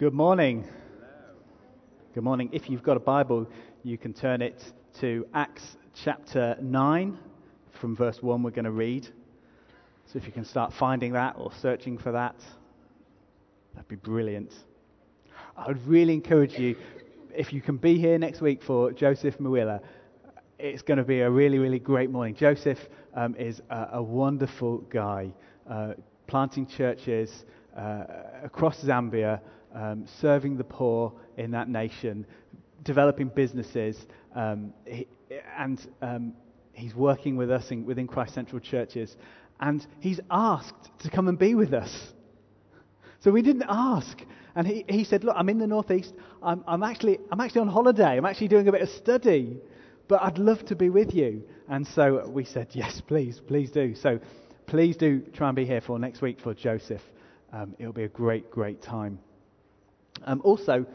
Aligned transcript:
Good 0.00 0.14
morning. 0.14 0.66
Good 2.14 2.24
morning. 2.24 2.48
If 2.52 2.70
you've 2.70 2.82
got 2.82 2.96
a 2.96 3.00
Bible, 3.00 3.46
you 3.82 3.98
can 3.98 4.14
turn 4.14 4.40
it 4.40 4.64
to 5.00 5.26
Acts 5.34 5.76
chapter 5.92 6.56
9 6.58 7.18
from 7.78 7.96
verse 7.96 8.22
1 8.22 8.42
we're 8.42 8.50
going 8.50 8.64
to 8.64 8.70
read. 8.70 9.06
So 10.06 10.16
if 10.16 10.24
you 10.24 10.32
can 10.32 10.46
start 10.46 10.72
finding 10.72 11.12
that 11.12 11.34
or 11.36 11.52
searching 11.52 11.98
for 11.98 12.12
that, 12.12 12.34
that'd 13.74 13.88
be 13.88 13.96
brilliant. 13.96 14.54
I 15.54 15.66
would 15.66 15.86
really 15.86 16.14
encourage 16.14 16.58
you, 16.58 16.76
if 17.36 17.52
you 17.52 17.60
can 17.60 17.76
be 17.76 17.98
here 17.98 18.16
next 18.16 18.40
week 18.40 18.62
for 18.62 18.92
Joseph 18.92 19.36
Mawila, 19.36 19.82
it's 20.58 20.80
going 20.80 20.96
to 20.96 21.04
be 21.04 21.20
a 21.20 21.30
really, 21.30 21.58
really 21.58 21.78
great 21.78 22.08
morning. 22.08 22.34
Joseph 22.34 22.88
um, 23.12 23.34
is 23.34 23.60
a, 23.68 23.88
a, 23.92 24.02
wonderful 24.02 24.78
guy, 24.78 25.30
uh, 25.68 25.92
planting 26.26 26.66
churches 26.66 27.44
uh, 27.76 28.04
across 28.42 28.82
Zambia 28.82 29.42
um, 29.74 30.06
serving 30.20 30.56
the 30.56 30.64
poor 30.64 31.12
in 31.36 31.50
that 31.52 31.68
nation, 31.68 32.26
developing 32.82 33.28
businesses, 33.28 34.06
um, 34.34 34.72
he, 34.84 35.06
and 35.58 35.86
um, 36.02 36.32
he's 36.72 36.94
working 36.94 37.36
with 37.36 37.50
us 37.50 37.70
in, 37.70 37.84
within 37.84 38.06
Christ 38.06 38.34
Central 38.34 38.60
churches. 38.60 39.16
And 39.60 39.86
he's 40.00 40.20
asked 40.30 40.90
to 41.00 41.10
come 41.10 41.28
and 41.28 41.38
be 41.38 41.54
with 41.54 41.74
us. 41.74 42.12
So 43.20 43.30
we 43.30 43.42
didn't 43.42 43.66
ask. 43.68 44.18
And 44.54 44.66
he, 44.66 44.84
he 44.88 45.04
said, 45.04 45.22
Look, 45.24 45.36
I'm 45.36 45.48
in 45.48 45.58
the 45.58 45.66
Northeast. 45.66 46.14
I'm, 46.42 46.64
I'm, 46.66 46.82
actually, 46.82 47.18
I'm 47.30 47.40
actually 47.40 47.62
on 47.62 47.68
holiday. 47.68 48.16
I'm 48.16 48.24
actually 48.24 48.48
doing 48.48 48.66
a 48.68 48.72
bit 48.72 48.82
of 48.82 48.88
study. 48.88 49.58
But 50.08 50.22
I'd 50.22 50.38
love 50.38 50.64
to 50.66 50.74
be 50.74 50.90
with 50.90 51.14
you. 51.14 51.44
And 51.68 51.86
so 51.86 52.26
we 52.28 52.44
said, 52.44 52.68
Yes, 52.72 53.00
please, 53.00 53.40
please 53.46 53.70
do. 53.70 53.94
So 53.94 54.18
please 54.66 54.96
do 54.96 55.20
try 55.34 55.48
and 55.48 55.56
be 55.56 55.66
here 55.66 55.80
for 55.80 55.98
next 55.98 56.22
week 56.22 56.40
for 56.40 56.54
Joseph. 56.54 57.02
Um, 57.52 57.74
it'll 57.78 57.92
be 57.92 58.04
a 58.04 58.08
great, 58.08 58.50
great 58.50 58.82
time. 58.82 59.18
Um, 60.24 60.40
also, 60.44 60.86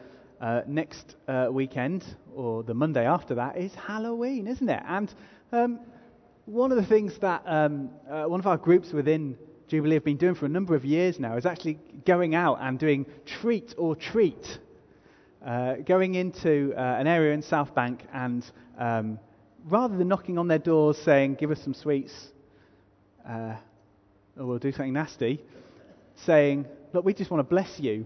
uh, 0.42 0.62
next 0.68 1.16
uh, 1.28 1.48
weekend, 1.52 2.06
or 2.36 2.64
the 2.64 2.74
Monday 2.74 3.06
after 3.06 3.36
that, 3.36 3.58
is 3.58 3.74
Halloween, 3.74 4.48
isn't 4.48 4.70
it? 4.70 4.84
And 4.88 5.14
um, 5.52 5.80
one 6.46 6.72
of 6.72 6.78
the 6.78 6.86
things 6.86 7.18
that 7.20 7.44
um, 7.46 7.90
uh, 8.10 8.26
one 8.26 8.40
of 8.40 8.48
our 8.48 8.58
groups 8.58 8.92
within 8.92 9.38
Jubilee 9.68 9.96
have 9.96 10.04
been 10.04 10.18
doing 10.18 10.36
for 10.36 10.46
a 10.46 10.50
number 10.50 10.76
of 10.76 10.86
years 10.86 11.20
now 11.20 11.38
is 11.38 11.46
actually 11.46 11.80
going 12.06 12.36
out 12.36 12.60
and 12.62 12.78
doing 12.78 13.06
treat 13.26 13.74
or 13.78 13.96
treat. 13.96 14.60
Uh, 15.44 15.76
going 15.86 16.16
into 16.16 16.74
uh, 16.76 16.80
an 16.80 17.06
area 17.06 17.32
in 17.34 17.42
South 17.42 17.74
Bank 17.76 18.04
and 18.14 18.44
um, 18.80 19.20
rather 19.66 19.96
than 19.96 20.08
knocking 20.08 20.38
on 20.38 20.48
their 20.48 20.60
doors 20.60 20.98
saying, 20.98 21.36
give 21.36 21.52
us 21.52 21.62
some 21.64 21.74
sweets, 21.74 22.14
uh, 23.28 23.56
or 24.38 24.46
we'll 24.46 24.60
do 24.60 24.72
something 24.72 24.94
nasty, 24.94 25.44
saying, 26.16 26.66
look, 26.94 27.06
we 27.06 27.14
just 27.14 27.30
want 27.30 27.40
to 27.40 27.50
bless 27.50 27.80
you 27.80 28.06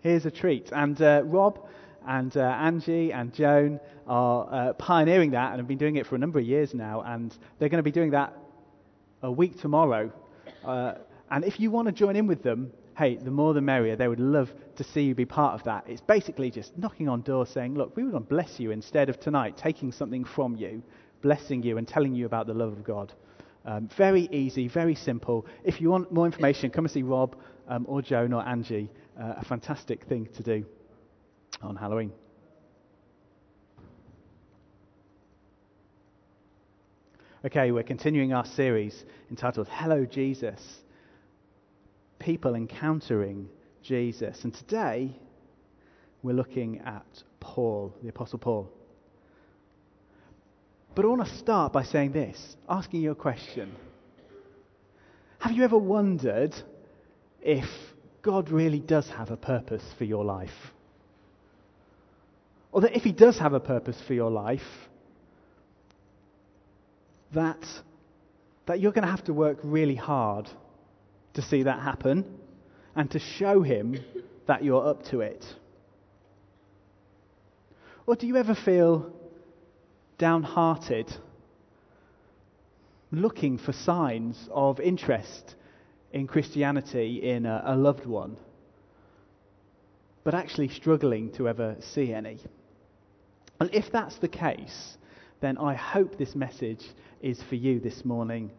Here's 0.00 0.26
a 0.26 0.30
treat. 0.30 0.70
And 0.72 1.00
uh, 1.02 1.22
Rob 1.24 1.66
and 2.06 2.36
uh, 2.36 2.40
Angie 2.40 3.12
and 3.12 3.34
Joan 3.34 3.80
are 4.06 4.48
uh, 4.50 4.72
pioneering 4.74 5.32
that 5.32 5.50
and 5.50 5.58
have 5.58 5.68
been 5.68 5.78
doing 5.78 5.96
it 5.96 6.06
for 6.06 6.14
a 6.14 6.18
number 6.18 6.38
of 6.38 6.44
years 6.44 6.72
now. 6.72 7.02
And 7.02 7.36
they're 7.58 7.68
going 7.68 7.78
to 7.78 7.82
be 7.82 7.90
doing 7.90 8.10
that 8.10 8.32
a 9.22 9.30
week 9.30 9.60
tomorrow. 9.60 10.12
Uh, 10.64 10.94
and 11.30 11.44
if 11.44 11.58
you 11.58 11.70
want 11.70 11.86
to 11.86 11.92
join 11.92 12.16
in 12.16 12.26
with 12.26 12.42
them, 12.42 12.72
hey, 12.96 13.16
the 13.16 13.30
more 13.30 13.54
the 13.54 13.60
merrier. 13.60 13.96
They 13.96 14.08
would 14.08 14.20
love 14.20 14.50
to 14.76 14.84
see 14.84 15.02
you 15.02 15.14
be 15.14 15.24
part 15.24 15.54
of 15.54 15.64
that. 15.64 15.84
It's 15.86 16.00
basically 16.00 16.50
just 16.50 16.76
knocking 16.76 17.08
on 17.08 17.22
doors 17.22 17.48
saying, 17.48 17.74
look, 17.74 17.96
we 17.96 18.02
want 18.02 18.14
to 18.14 18.20
bless 18.20 18.58
you 18.58 18.72
instead 18.72 19.08
of 19.08 19.20
tonight 19.20 19.56
taking 19.56 19.92
something 19.92 20.24
from 20.24 20.56
you, 20.56 20.82
blessing 21.22 21.62
you 21.62 21.78
and 21.78 21.86
telling 21.86 22.14
you 22.14 22.26
about 22.26 22.46
the 22.46 22.54
love 22.54 22.72
of 22.72 22.82
God. 22.82 23.12
Um, 23.64 23.88
very 23.96 24.28
easy, 24.32 24.66
very 24.66 24.94
simple. 24.94 25.46
If 25.62 25.80
you 25.80 25.90
want 25.90 26.10
more 26.10 26.26
information, 26.26 26.70
come 26.70 26.86
and 26.86 26.92
see 26.92 27.02
Rob 27.02 27.36
um, 27.68 27.84
or 27.88 28.02
Joan 28.02 28.32
or 28.32 28.42
Angie 28.46 28.90
uh, 29.20 29.34
a 29.38 29.44
fantastic 29.44 30.04
thing 30.04 30.28
to 30.36 30.42
do 30.42 30.64
on 31.62 31.76
Halloween. 31.76 32.12
Okay, 37.44 37.70
we're 37.70 37.82
continuing 37.82 38.32
our 38.32 38.44
series 38.44 39.04
entitled 39.30 39.68
Hello 39.70 40.04
Jesus 40.04 40.60
People 42.18 42.54
Encountering 42.54 43.48
Jesus. 43.82 44.44
And 44.44 44.52
today 44.52 45.16
we're 46.22 46.32
looking 46.34 46.80
at 46.84 47.06
Paul, 47.40 47.94
the 48.02 48.08
Apostle 48.08 48.38
Paul. 48.38 48.70
But 50.94 51.04
I 51.04 51.08
want 51.08 51.24
to 51.26 51.36
start 51.36 51.72
by 51.72 51.84
saying 51.84 52.12
this, 52.12 52.56
asking 52.68 53.02
you 53.02 53.12
a 53.12 53.16
question. 53.16 53.72
Have 55.38 55.52
you 55.52 55.62
ever 55.62 55.78
wondered 55.78 56.54
if 57.40 57.68
God 58.28 58.50
really 58.50 58.78
does 58.78 59.08
have 59.08 59.30
a 59.30 59.38
purpose 59.38 59.82
for 59.96 60.04
your 60.04 60.22
life. 60.22 60.50
Or 62.72 62.82
that 62.82 62.94
if 62.94 63.02
He 63.02 63.10
does 63.10 63.38
have 63.38 63.54
a 63.54 63.58
purpose 63.58 63.98
for 64.06 64.12
your 64.12 64.30
life, 64.30 64.60
that, 67.32 67.64
that 68.66 68.80
you're 68.80 68.92
going 68.92 69.06
to 69.06 69.10
have 69.10 69.24
to 69.24 69.32
work 69.32 69.56
really 69.62 69.94
hard 69.94 70.46
to 71.32 71.40
see 71.40 71.62
that 71.62 71.80
happen 71.80 72.38
and 72.94 73.10
to 73.12 73.18
show 73.18 73.62
Him 73.62 73.98
that 74.46 74.62
you're 74.62 74.86
up 74.86 75.04
to 75.04 75.20
it. 75.20 75.42
Or 78.06 78.14
do 78.14 78.26
you 78.26 78.36
ever 78.36 78.54
feel 78.54 79.10
downhearted, 80.18 81.10
looking 83.10 83.56
for 83.56 83.72
signs 83.72 84.50
of 84.52 84.80
interest 84.80 85.54
in 86.12 86.26
Christianity 86.26 87.28
in 87.30 87.46
a, 87.46 87.62
a 87.66 87.76
loved 87.76 88.06
one, 88.06 88.36
but 90.24 90.34
actually 90.34 90.68
struggling 90.68 91.32
to 91.32 91.48
ever 91.48 91.76
see 91.80 92.12
any. 92.12 92.38
And 93.60 93.70
if 93.72 93.90
that's 93.92 94.16
the 94.18 94.28
case, 94.28 94.96
then 95.40 95.58
I 95.58 95.74
hope 95.74 96.16
this 96.16 96.34
message 96.34 96.84
is 97.20 97.42
for 97.48 97.54
you 97.54 97.80
this 97.80 98.04
morning 98.04 98.50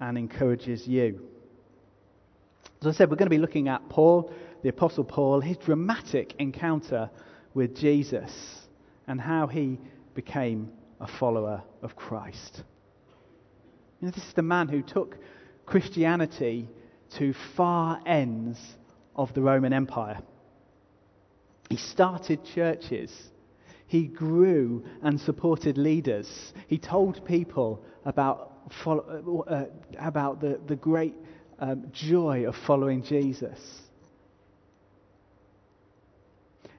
and 0.00 0.18
encourages 0.18 0.86
you. 0.86 1.20
As 2.80 2.88
I 2.88 2.92
said, 2.92 3.10
we're 3.10 3.16
going 3.16 3.26
to 3.26 3.30
be 3.30 3.38
looking 3.38 3.68
at 3.68 3.88
Paul, 3.88 4.32
the 4.62 4.68
Apostle 4.68 5.04
Paul, 5.04 5.40
his 5.40 5.56
dramatic 5.58 6.34
encounter 6.38 7.10
with 7.54 7.76
Jesus, 7.76 8.32
and 9.06 9.20
how 9.20 9.46
he 9.46 9.78
became 10.14 10.70
a 11.00 11.06
follower 11.06 11.62
of 11.82 11.96
Christ. 11.96 12.62
You 14.00 14.06
know, 14.06 14.10
this 14.12 14.24
is 14.24 14.34
the 14.34 14.42
man 14.42 14.68
who 14.68 14.82
took 14.82 15.16
Christianity 15.66 16.68
to 17.18 17.34
far 17.56 18.00
ends 18.06 18.58
of 19.14 19.32
the 19.34 19.42
Roman 19.42 19.72
Empire. 19.72 20.18
He 21.68 21.76
started 21.76 22.44
churches. 22.54 23.10
He 23.86 24.06
grew 24.06 24.84
and 25.02 25.20
supported 25.20 25.78
leaders. 25.78 26.52
He 26.66 26.78
told 26.78 27.24
people 27.24 27.84
about, 28.04 28.52
follow, 28.84 29.44
uh, 29.48 29.66
about 29.98 30.40
the, 30.40 30.60
the 30.66 30.76
great 30.76 31.14
um, 31.58 31.86
joy 31.92 32.46
of 32.46 32.54
following 32.66 33.02
Jesus. 33.02 33.58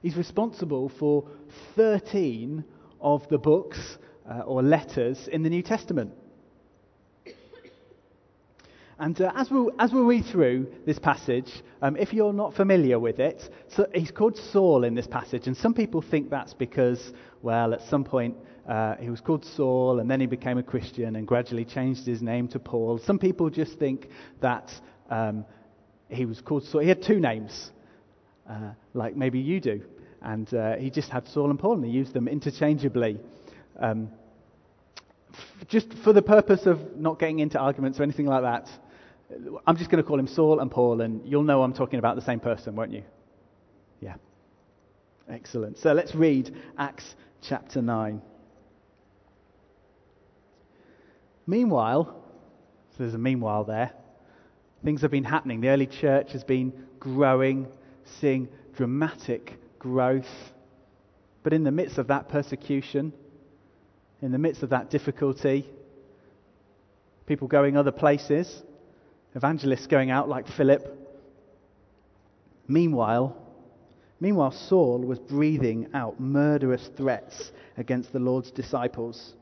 He's 0.02 0.16
responsible 0.16 0.90
for 0.98 1.28
13 1.76 2.62
of 3.00 3.26
the 3.30 3.38
books 3.38 3.78
uh, 4.28 4.40
or 4.40 4.62
letters 4.62 5.28
in 5.28 5.42
the 5.42 5.50
New 5.50 5.62
Testament. 5.62 6.12
And 9.04 9.20
uh, 9.20 9.32
as, 9.36 9.50
we 9.50 9.68
as 9.78 9.92
we 9.92 10.00
read 10.00 10.24
through 10.32 10.66
this 10.86 10.98
passage, 10.98 11.52
um, 11.82 11.94
if 11.94 12.14
you're 12.14 12.32
not 12.32 12.54
familiar 12.54 12.98
with 12.98 13.18
it, 13.20 13.42
so 13.68 13.86
he's 13.92 14.10
called 14.10 14.34
Saul 14.38 14.82
in 14.82 14.94
this 14.94 15.06
passage. 15.06 15.46
And 15.46 15.54
some 15.54 15.74
people 15.74 16.00
think 16.00 16.30
that's 16.30 16.54
because, 16.54 17.12
well, 17.42 17.74
at 17.74 17.82
some 17.90 18.02
point 18.02 18.34
uh, 18.66 18.94
he 18.94 19.10
was 19.10 19.20
called 19.20 19.44
Saul 19.44 20.00
and 20.00 20.10
then 20.10 20.20
he 20.20 20.26
became 20.26 20.56
a 20.56 20.62
Christian 20.62 21.16
and 21.16 21.28
gradually 21.28 21.66
changed 21.66 22.06
his 22.06 22.22
name 22.22 22.48
to 22.48 22.58
Paul. 22.58 22.98
Some 22.98 23.18
people 23.18 23.50
just 23.50 23.78
think 23.78 24.08
that 24.40 24.72
um, 25.10 25.44
he 26.08 26.24
was 26.24 26.40
called 26.40 26.64
Saul. 26.64 26.80
He 26.80 26.88
had 26.88 27.02
two 27.02 27.20
names, 27.20 27.72
uh, 28.48 28.70
like 28.94 29.14
maybe 29.14 29.38
you 29.38 29.60
do. 29.60 29.82
And 30.22 30.54
uh, 30.54 30.76
he 30.76 30.88
just 30.88 31.10
had 31.10 31.28
Saul 31.28 31.50
and 31.50 31.58
Paul 31.58 31.74
and 31.74 31.84
he 31.84 31.90
used 31.90 32.14
them 32.14 32.26
interchangeably. 32.26 33.20
Um, 33.78 34.08
just 35.68 35.92
for 36.04 36.14
the 36.14 36.22
purpose 36.22 36.64
of 36.64 36.96
not 36.96 37.18
getting 37.18 37.40
into 37.40 37.58
arguments 37.58 38.00
or 38.00 38.02
anything 38.02 38.26
like 38.26 38.42
that, 38.42 38.66
I'm 39.66 39.76
just 39.76 39.90
going 39.90 40.02
to 40.02 40.06
call 40.06 40.18
him 40.18 40.26
Saul 40.26 40.60
and 40.60 40.70
Paul, 40.70 41.00
and 41.00 41.26
you'll 41.26 41.42
know 41.42 41.62
I'm 41.62 41.72
talking 41.72 41.98
about 41.98 42.16
the 42.16 42.22
same 42.22 42.40
person, 42.40 42.76
won't 42.76 42.92
you? 42.92 43.02
Yeah. 44.00 44.14
Excellent. 45.28 45.78
So 45.78 45.92
let's 45.92 46.14
read 46.14 46.54
Acts 46.78 47.14
chapter 47.40 47.80
9. 47.80 48.20
Meanwhile, 51.46 52.04
so 52.90 52.96
there's 52.98 53.14
a 53.14 53.18
meanwhile 53.18 53.64
there, 53.64 53.92
things 54.84 55.02
have 55.02 55.10
been 55.10 55.24
happening. 55.24 55.60
The 55.60 55.68
early 55.68 55.86
church 55.86 56.32
has 56.32 56.44
been 56.44 56.72
growing, 57.00 57.66
seeing 58.20 58.48
dramatic 58.76 59.58
growth. 59.78 60.52
But 61.42 61.52
in 61.52 61.64
the 61.64 61.70
midst 61.70 61.98
of 61.98 62.08
that 62.08 62.28
persecution, 62.28 63.12
in 64.22 64.32
the 64.32 64.38
midst 64.38 64.62
of 64.62 64.70
that 64.70 64.90
difficulty, 64.90 65.68
people 67.26 67.48
going 67.48 67.76
other 67.76 67.92
places, 67.92 68.62
evangelists 69.34 69.86
going 69.86 70.10
out 70.10 70.28
like 70.28 70.48
Philip. 70.48 70.86
Meanwhile, 72.66 73.36
Meanwhile, 74.20 74.52
Saul 74.52 75.00
was 75.00 75.18
breathing 75.18 75.88
out 75.92 76.18
murderous 76.18 76.88
threats 76.96 77.52
against 77.76 78.10
the 78.10 78.20
Lord's 78.20 78.50
disciples. 78.50 79.34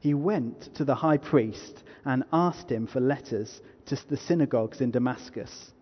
He 0.00 0.12
went 0.12 0.74
to 0.74 0.84
the 0.84 0.96
high 0.96 1.18
priest 1.18 1.84
and 2.04 2.24
asked 2.32 2.68
him 2.68 2.88
for 2.88 2.98
letters 2.98 3.60
to 3.86 4.08
the 4.08 4.16
synagogues 4.16 4.80
in 4.80 4.90
Damascus, 4.90 5.72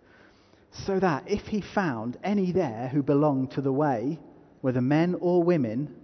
so 0.71 1.01
that 1.01 1.25
if 1.27 1.47
he 1.47 1.63
found 1.63 2.19
any 2.23 2.53
there 2.53 2.89
who 2.89 3.03
belonged 3.03 3.53
to 3.53 3.63
the 3.63 3.73
way, 3.73 4.19
whether 4.61 4.83
men 4.83 5.17
or 5.21 5.43
women, 5.43 5.95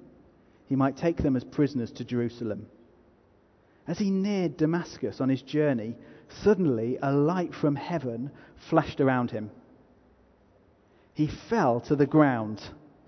he 0.68 0.76
might 0.76 0.96
take 0.96 1.18
them 1.18 1.36
as 1.36 1.44
prisoners 1.44 1.92
to 1.92 2.04
Jerusalem. 2.04 2.66
As 3.86 3.98
he 3.98 4.10
neared 4.10 4.56
Damascus 4.56 5.20
on 5.20 5.28
his 5.28 5.42
journey, 5.42 5.96
suddenly 6.42 6.98
a 7.02 7.12
light 7.12 7.54
from 7.54 7.76
heaven 7.76 8.30
flashed 8.70 9.00
around 9.00 9.30
him. 9.30 9.50
He 11.14 11.28
fell 11.48 11.80
to 11.82 11.96
the 11.96 12.06
ground. 12.06 12.62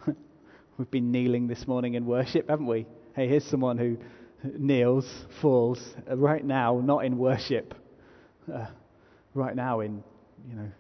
We've 0.79 0.91
been 0.91 1.11
kneeling 1.11 1.47
this 1.47 1.67
morning 1.67 1.94
in 1.94 2.06
worship, 2.06 2.50
haven't 2.50 2.67
we? 2.67 2.87
Hey, 3.15 3.29
here's 3.29 3.44
someone 3.44 3.79
who 3.79 3.97
kneels, 4.59 5.06
falls, 5.41 5.94
uh, 6.11 6.17
right 6.17 6.44
now, 6.44 6.81
not 6.85 7.05
in 7.05 7.17
worship, 7.17 7.75
uh, 8.53 8.67
right 9.32 9.56
now 9.56 9.81
in, 9.81 10.03
you 10.49 10.56
know, 10.56 10.71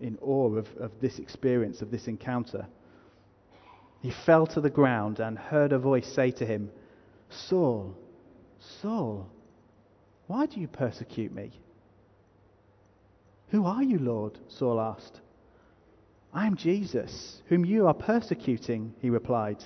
in 0.00 0.18
awe 0.20 0.56
of, 0.56 0.66
of 0.78 0.90
this 1.00 1.18
experience, 1.18 1.80
of 1.80 1.90
this 1.90 2.06
encounter. 2.06 2.66
He 4.02 4.12
fell 4.26 4.46
to 4.48 4.60
the 4.60 4.70
ground 4.70 5.20
and 5.20 5.38
heard 5.38 5.72
a 5.72 5.78
voice 5.78 6.12
say 6.12 6.32
to 6.32 6.44
him, 6.44 6.70
Saul, 7.30 7.96
Saul, 8.82 9.28
why 10.26 10.46
do 10.46 10.60
you 10.60 10.68
persecute 10.68 11.32
me? 11.32 11.52
Who 13.52 13.66
are 13.66 13.82
you, 13.82 13.98
Lord? 13.98 14.38
Saul 14.48 14.80
asked. 14.80 15.20
I 16.32 16.46
am 16.46 16.56
Jesus, 16.56 17.42
whom 17.48 17.66
you 17.66 17.86
are 17.86 17.92
persecuting, 17.94 18.94
he 19.00 19.10
replied. 19.10 19.62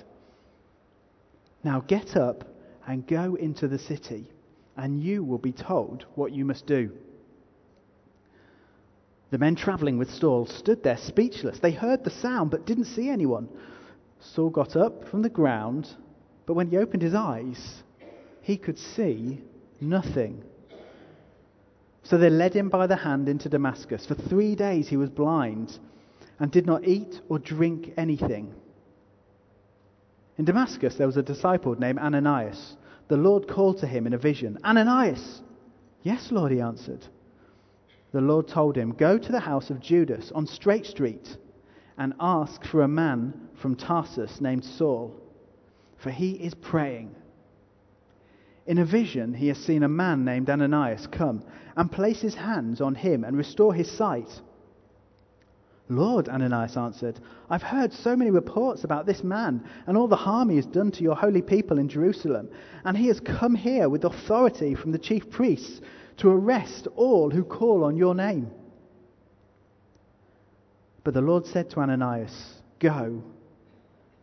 Now 1.63 1.79
get 1.79 2.17
up 2.17 2.43
and 2.85 3.07
go 3.07 3.35
into 3.35 3.69
the 3.69 3.79
city, 3.79 4.29
and 4.75 5.01
you 5.01 5.23
will 5.23 5.37
be 5.37 5.53
told 5.53 6.05
what 6.15 6.33
you 6.33 6.43
must 6.43 6.65
do. 6.65 6.91
The 9.31 9.37
men 9.37 9.55
traveling 9.55 9.97
with 9.97 10.11
Saul 10.11 10.47
stood 10.47 10.83
there 10.83 10.97
speechless. 10.97 11.59
They 11.59 11.71
heard 11.71 12.03
the 12.03 12.09
sound 12.09 12.51
but 12.51 12.65
didn't 12.65 12.85
see 12.85 13.09
anyone. 13.09 13.47
Saul 14.19 14.49
got 14.49 14.75
up 14.75 15.07
from 15.07 15.21
the 15.21 15.29
ground, 15.29 15.87
but 16.45 16.55
when 16.55 16.69
he 16.69 16.77
opened 16.77 17.03
his 17.03 17.15
eyes, 17.15 17.83
he 18.41 18.57
could 18.57 18.77
see 18.77 19.41
nothing. 19.79 20.43
So 22.07 22.17
they 22.17 22.29
led 22.29 22.53
him 22.53 22.69
by 22.69 22.87
the 22.87 22.95
hand 22.95 23.27
into 23.27 23.49
Damascus. 23.49 24.05
For 24.05 24.15
three 24.15 24.55
days 24.55 24.87
he 24.87 24.95
was 24.95 25.09
blind 25.09 25.77
and 26.39 26.49
did 26.49 26.65
not 26.65 26.87
eat 26.87 27.19
or 27.27 27.37
drink 27.37 27.91
anything. 27.97 28.53
In 30.37 30.45
Damascus 30.45 30.95
there 30.95 31.07
was 31.07 31.17
a 31.17 31.21
disciple 31.21 31.75
named 31.75 31.99
Ananias. 31.99 32.77
The 33.09 33.17
Lord 33.17 33.49
called 33.49 33.79
to 33.79 33.87
him 33.87 34.07
in 34.07 34.13
a 34.13 34.17
vision, 34.17 34.57
Ananias! 34.63 35.41
Yes, 36.03 36.31
Lord, 36.31 36.53
he 36.53 36.61
answered. 36.61 37.05
The 38.13 38.21
Lord 38.21 38.47
told 38.47 38.77
him, 38.77 38.93
Go 38.93 39.17
to 39.17 39.31
the 39.33 39.41
house 39.41 39.69
of 39.69 39.81
Judas 39.81 40.31
on 40.31 40.47
Straight 40.47 40.85
Street 40.85 41.35
and 41.97 42.13
ask 42.21 42.63
for 42.63 42.83
a 42.83 42.87
man 42.87 43.49
from 43.55 43.75
Tarsus 43.75 44.39
named 44.39 44.63
Saul, 44.63 45.13
for 45.97 46.11
he 46.11 46.35
is 46.35 46.53
praying. 46.53 47.16
In 48.67 48.77
a 48.77 48.85
vision, 48.85 49.33
he 49.33 49.47
has 49.47 49.57
seen 49.57 49.81
a 49.81 49.87
man 49.87 50.25
named 50.25 50.49
Ananias 50.49 51.07
come 51.07 51.41
and 51.77 51.89
place 51.89 52.19
his 52.21 52.35
hands 52.35 52.81
on 52.81 52.95
him 52.95 53.23
and 53.23 53.37
restore 53.37 53.73
his 53.73 53.89
sight. 53.89 54.41
Lord, 55.89 56.27
Ananias 56.27 56.75
answered, 56.75 57.17
I've 57.49 57.63
heard 57.63 57.93
so 57.93 58.13
many 58.17 58.29
reports 58.29 58.83
about 58.83 59.05
this 59.05 59.23
man 59.23 59.63
and 59.85 59.97
all 59.97 60.09
the 60.09 60.17
harm 60.17 60.49
he 60.49 60.57
has 60.57 60.65
done 60.65 60.91
to 60.91 61.03
your 61.03 61.15
holy 61.15 61.41
people 61.41 61.79
in 61.79 61.87
Jerusalem, 61.87 62.49
and 62.83 62.97
he 62.97 63.07
has 63.07 63.21
come 63.21 63.55
here 63.55 63.87
with 63.87 64.03
authority 64.03 64.75
from 64.75 64.91
the 64.91 64.99
chief 64.99 65.29
priests 65.29 65.79
to 66.17 66.29
arrest 66.29 66.87
all 66.97 67.29
who 67.29 67.45
call 67.45 67.85
on 67.85 67.95
your 67.95 68.15
name. 68.15 68.51
But 71.05 71.13
the 71.13 71.21
Lord 71.21 71.45
said 71.45 71.69
to 71.69 71.79
Ananias, 71.79 72.61
Go. 72.79 73.23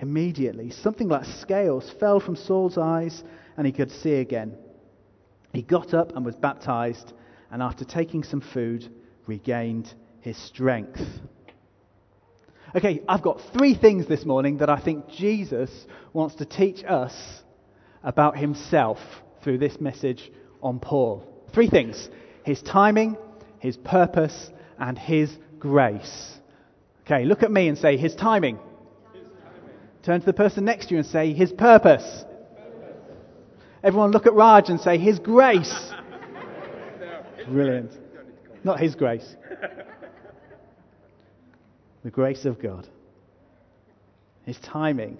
Immediately, 0.00 0.70
something 0.70 1.08
like 1.08 1.24
scales 1.24 1.90
fell 2.00 2.20
from 2.20 2.36
Saul's 2.36 2.78
eyes, 2.78 3.22
and 3.56 3.66
he 3.66 3.72
could 3.72 3.90
see 3.90 4.14
again. 4.14 4.56
He 5.52 5.62
got 5.62 5.92
up 5.92 6.16
and 6.16 6.24
was 6.24 6.34
baptized, 6.36 7.12
and 7.50 7.62
after 7.62 7.84
taking 7.84 8.22
some 8.22 8.40
food, 8.40 8.88
regained 9.26 9.92
his 10.20 10.36
strength. 10.36 11.00
Okay, 12.74 13.02
I've 13.08 13.22
got 13.22 13.40
three 13.52 13.74
things 13.74 14.06
this 14.06 14.24
morning 14.24 14.58
that 14.58 14.70
I 14.70 14.80
think 14.80 15.08
Jesus 15.08 15.70
wants 16.12 16.36
to 16.36 16.44
teach 16.44 16.84
us 16.84 17.14
about 18.02 18.38
himself 18.38 18.98
through 19.42 19.58
this 19.58 19.80
message 19.80 20.30
on 20.62 20.78
Paul. 20.78 21.26
Three 21.52 21.68
things 21.68 22.08
his 22.44 22.62
timing, 22.62 23.18
his 23.58 23.76
purpose, 23.76 24.50
and 24.78 24.98
his 24.98 25.36
grace. 25.58 26.38
Okay, 27.02 27.24
look 27.24 27.42
at 27.42 27.50
me 27.50 27.68
and 27.68 27.76
say, 27.76 27.96
His 27.96 28.14
timing. 28.14 28.58
Turn 30.02 30.20
to 30.20 30.26
the 30.26 30.32
person 30.32 30.64
next 30.64 30.86
to 30.86 30.94
you 30.94 30.98
and 30.98 31.06
say, 31.06 31.32
His 31.32 31.52
purpose. 31.52 32.04
His 32.04 32.24
purpose. 32.24 32.96
Everyone 33.82 34.10
look 34.10 34.26
at 34.26 34.32
Raj 34.32 34.68
and 34.68 34.80
say, 34.80 34.98
His 34.98 35.18
grace. 35.18 35.92
Brilliant. 37.48 37.92
Not 38.64 38.80
His 38.80 38.94
grace. 38.94 39.36
the 42.04 42.10
grace 42.10 42.44
of 42.44 42.60
God. 42.60 42.88
His 44.44 44.58
timing. 44.58 45.18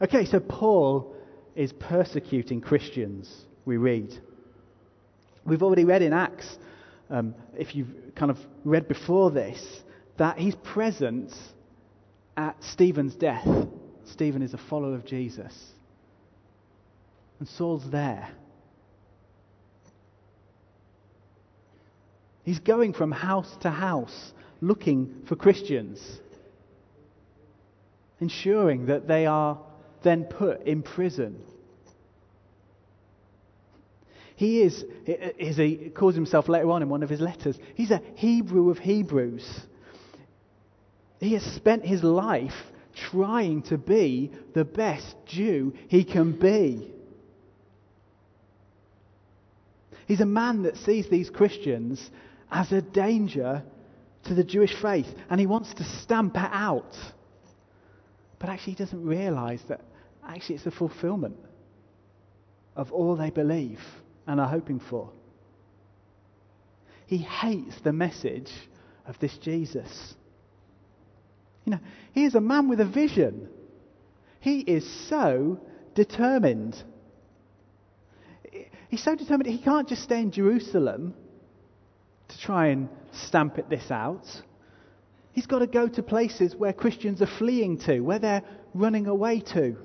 Okay, 0.00 0.24
so 0.24 0.40
Paul 0.40 1.14
is 1.54 1.72
persecuting 1.72 2.60
Christians, 2.60 3.32
we 3.64 3.76
read. 3.76 4.12
We've 5.44 5.62
already 5.62 5.84
read 5.84 6.02
in 6.02 6.12
Acts 6.12 6.58
um, 7.10 7.34
if 7.56 7.74
you've 7.74 7.88
kind 8.16 8.30
of 8.30 8.38
read 8.64 8.88
before 8.88 9.30
this, 9.30 9.82
that 10.16 10.38
he's 10.38 10.54
present 10.56 11.32
at 12.36 12.56
Stephen's 12.64 13.14
death. 13.14 13.46
Stephen 14.06 14.42
is 14.42 14.54
a 14.54 14.58
follower 14.58 14.94
of 14.94 15.04
Jesus. 15.04 15.54
And 17.38 17.48
Saul's 17.48 17.90
there. 17.90 18.28
He's 22.44 22.58
going 22.58 22.92
from 22.92 23.12
house 23.12 23.50
to 23.60 23.70
house 23.70 24.32
looking 24.60 25.22
for 25.28 25.36
Christians, 25.36 26.00
ensuring 28.20 28.86
that 28.86 29.06
they 29.06 29.26
are 29.26 29.60
then 30.02 30.24
put 30.24 30.66
in 30.66 30.82
prison 30.82 31.40
he 34.42 34.62
is, 34.62 34.84
as 35.40 35.56
he 35.56 35.92
calls 35.94 36.16
himself 36.16 36.48
later 36.48 36.68
on 36.72 36.82
in 36.82 36.88
one 36.88 37.04
of 37.04 37.08
his 37.08 37.20
letters, 37.20 37.56
he's 37.76 37.92
a 37.92 38.02
Hebrew 38.16 38.70
of 38.70 38.78
Hebrews. 38.78 39.48
He 41.20 41.34
has 41.34 41.44
spent 41.54 41.84
his 41.84 42.02
life 42.02 42.52
trying 42.94 43.62
to 43.62 43.78
be 43.78 44.30
the 44.54 44.64
best 44.64 45.14
Jew 45.26 45.74
he 45.88 46.04
can 46.04 46.32
be. 46.38 46.92
He's 50.06 50.20
a 50.20 50.26
man 50.26 50.64
that 50.64 50.76
sees 50.76 51.08
these 51.08 51.30
Christians 51.30 52.10
as 52.50 52.70
a 52.72 52.82
danger 52.82 53.62
to 54.24 54.34
the 54.34 54.44
Jewish 54.44 54.74
faith, 54.74 55.06
and 55.30 55.40
he 55.40 55.46
wants 55.46 55.72
to 55.74 55.84
stamp 55.84 56.36
it 56.36 56.50
out. 56.52 56.96
But 58.38 58.50
actually, 58.50 58.74
he 58.74 58.84
doesn't 58.84 59.04
realize 59.04 59.62
that 59.68 59.80
actually 60.26 60.56
it's 60.56 60.64
the 60.64 60.70
fulfillment 60.70 61.36
of 62.76 62.92
all 62.92 63.16
they 63.16 63.30
believe 63.30 63.80
and 64.26 64.40
are 64.40 64.48
hoping 64.48 64.80
for. 64.80 65.10
He 67.06 67.18
hates 67.18 67.80
the 67.82 67.92
message 67.92 68.50
of 69.06 69.18
this 69.18 69.36
Jesus. 69.38 70.14
You 71.64 71.72
know, 71.72 71.80
he 72.12 72.24
is 72.24 72.34
a 72.34 72.40
man 72.40 72.68
with 72.68 72.80
a 72.80 72.84
vision. 72.84 73.48
He 74.40 74.60
is 74.60 74.90
so 75.08 75.60
determined. 75.94 76.76
He's 78.88 79.02
so 79.02 79.14
determined 79.14 79.48
he 79.48 79.62
can't 79.62 79.88
just 79.88 80.02
stay 80.02 80.20
in 80.20 80.32
Jerusalem 80.32 81.14
to 82.28 82.38
try 82.38 82.68
and 82.68 82.88
stamp 83.12 83.58
it 83.58 83.70
this 83.70 83.90
out. 83.90 84.26
He's 85.32 85.46
got 85.46 85.60
to 85.60 85.66
go 85.66 85.88
to 85.88 86.02
places 86.02 86.54
where 86.56 86.72
Christians 86.72 87.22
are 87.22 87.26
fleeing 87.38 87.78
to, 87.80 88.00
where 88.00 88.18
they're 88.18 88.42
running 88.74 89.06
away 89.06 89.40
to. 89.54 89.76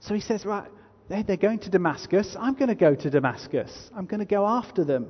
So 0.00 0.14
he 0.14 0.20
says, 0.20 0.44
Right, 0.44 0.70
they're 1.08 1.36
going 1.36 1.60
to 1.60 1.70
Damascus. 1.70 2.36
I'm 2.38 2.54
going 2.54 2.68
to 2.68 2.74
go 2.74 2.94
to 2.94 3.10
Damascus. 3.10 3.90
I'm 3.96 4.06
going 4.06 4.20
to 4.20 4.26
go 4.26 4.46
after 4.46 4.84
them. 4.84 5.06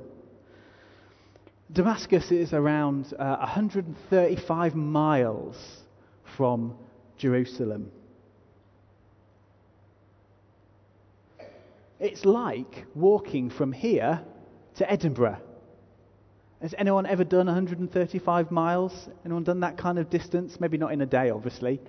Damascus 1.71 2.31
is 2.31 2.53
around 2.53 3.13
uh, 3.19 3.37
135 3.41 4.73
miles 4.73 5.83
from 6.35 6.75
Jerusalem. 7.17 7.91
It's 11.99 12.23
like 12.23 12.85
walking 12.95 13.49
from 13.49 13.73
here 13.73 14.21
to 14.75 14.89
Edinburgh. 14.89 15.41
Has 16.61 16.73
anyone 16.77 17.05
ever 17.05 17.23
done 17.23 17.45
135 17.45 18.51
miles? 18.51 19.07
Anyone 19.25 19.43
done 19.43 19.61
that 19.61 19.77
kind 19.77 19.99
of 19.99 20.09
distance? 20.09 20.57
Maybe 20.59 20.77
not 20.77 20.91
in 20.91 21.01
a 21.01 21.05
day, 21.05 21.29
obviously. 21.29 21.79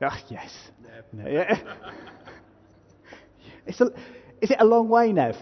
Ah, 0.00 0.10
oh, 0.12 0.26
yes. 0.30 0.50
No, 1.12 1.28
yeah. 1.28 1.56
it's 3.66 3.80
a, 3.80 3.86
is 4.40 4.50
it 4.50 4.56
a 4.58 4.64
long 4.64 4.88
way, 4.88 5.12
Nev? 5.12 5.36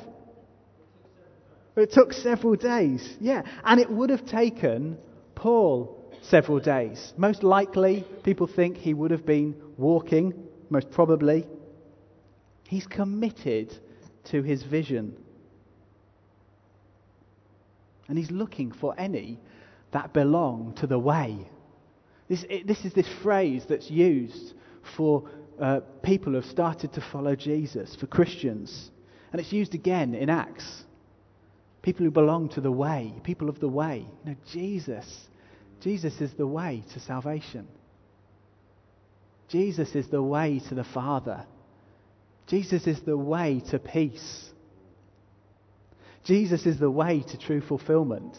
It 1.77 1.93
took 1.93 2.13
several 2.13 2.57
days. 2.57 3.17
Yeah. 3.21 3.43
And 3.65 3.81
it 3.81 3.91
would 3.91 4.11
have 4.11 4.27
taken 4.27 4.99
Paul 5.35 6.00
several 6.23 6.61
days. 6.61 7.13
Most 7.17 7.43
likely, 7.43 8.05
people 8.23 8.47
think 8.47 8.77
he 8.77 8.95
would 8.95 9.11
have 9.11 9.27
been 9.27 9.55
walking, 9.77 10.35
most 10.69 10.91
probably. 10.91 11.47
He's 12.69 12.87
committed 12.87 13.77
to 14.25 14.43
his 14.43 14.63
vision. 14.63 15.17
And 18.09 18.19
he's 18.19 18.31
looking 18.31 18.73
for 18.73 18.95
any 18.99 19.39
that 19.93 20.13
belong 20.13 20.75
to 20.79 20.87
the 20.87 20.99
way. 20.99 21.39
This, 22.29 22.45
it, 22.49 22.67
this 22.67 22.85
is 22.85 22.93
this 22.93 23.09
phrase 23.23 23.65
that's 23.69 23.91
used 23.91 24.55
for 24.97 25.29
uh, 25.61 25.81
people 26.03 26.33
who 26.33 26.41
have 26.41 26.51
started 26.51 26.93
to 26.95 27.01
follow 27.13 27.35
Jesus, 27.35 27.97
for 27.97 28.07
Christians. 28.07 28.91
And 29.33 29.41
it's 29.41 29.53
used 29.53 29.75
again 29.75 30.15
in 30.15 30.31
Acts. 30.31 30.85
People 31.83 32.05
who 32.05 32.11
belong 32.11 32.49
to 32.51 32.61
the 32.61 32.71
way, 32.71 33.15
people 33.25 33.49
of 33.49 33.59
the 33.59 33.69
way. 33.69 34.07
You 34.25 34.31
know, 34.31 34.37
Jesus. 34.53 35.29
Jesus 35.81 36.21
is 36.21 36.33
the 36.35 36.47
way 36.47 36.85
to 36.93 37.01
salvation. 37.01 37.67
Jesus 39.49 39.95
is 39.95 40.09
the 40.09 40.23
way 40.23 40.61
to 40.69 40.75
the 40.75 40.85
Father. 40.85 41.45
Jesus 42.47 42.87
is 42.87 43.01
the 43.03 43.17
way 43.17 43.63
to 43.71 43.79
peace. 43.79 44.51
Jesus 46.25 46.67
is 46.67 46.79
the 46.79 46.91
way 46.91 47.23
to 47.23 47.39
true 47.39 47.61
fulfillment. 47.61 48.37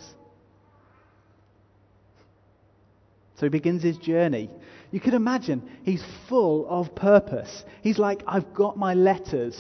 So 3.36 3.48
he 3.48 3.50
begins 3.50 3.82
his 3.82 3.98
journey. 3.98 4.50
You 4.92 5.00
can 5.00 5.16
imagine 5.16 5.68
he's 5.84 6.04
full 6.30 6.68
of 6.70 6.94
purpose. 6.94 7.64
He's 7.82 7.98
like, 7.98 8.22
I've 8.28 8.54
got 8.54 8.78
my 8.78 8.94
letters 8.94 9.58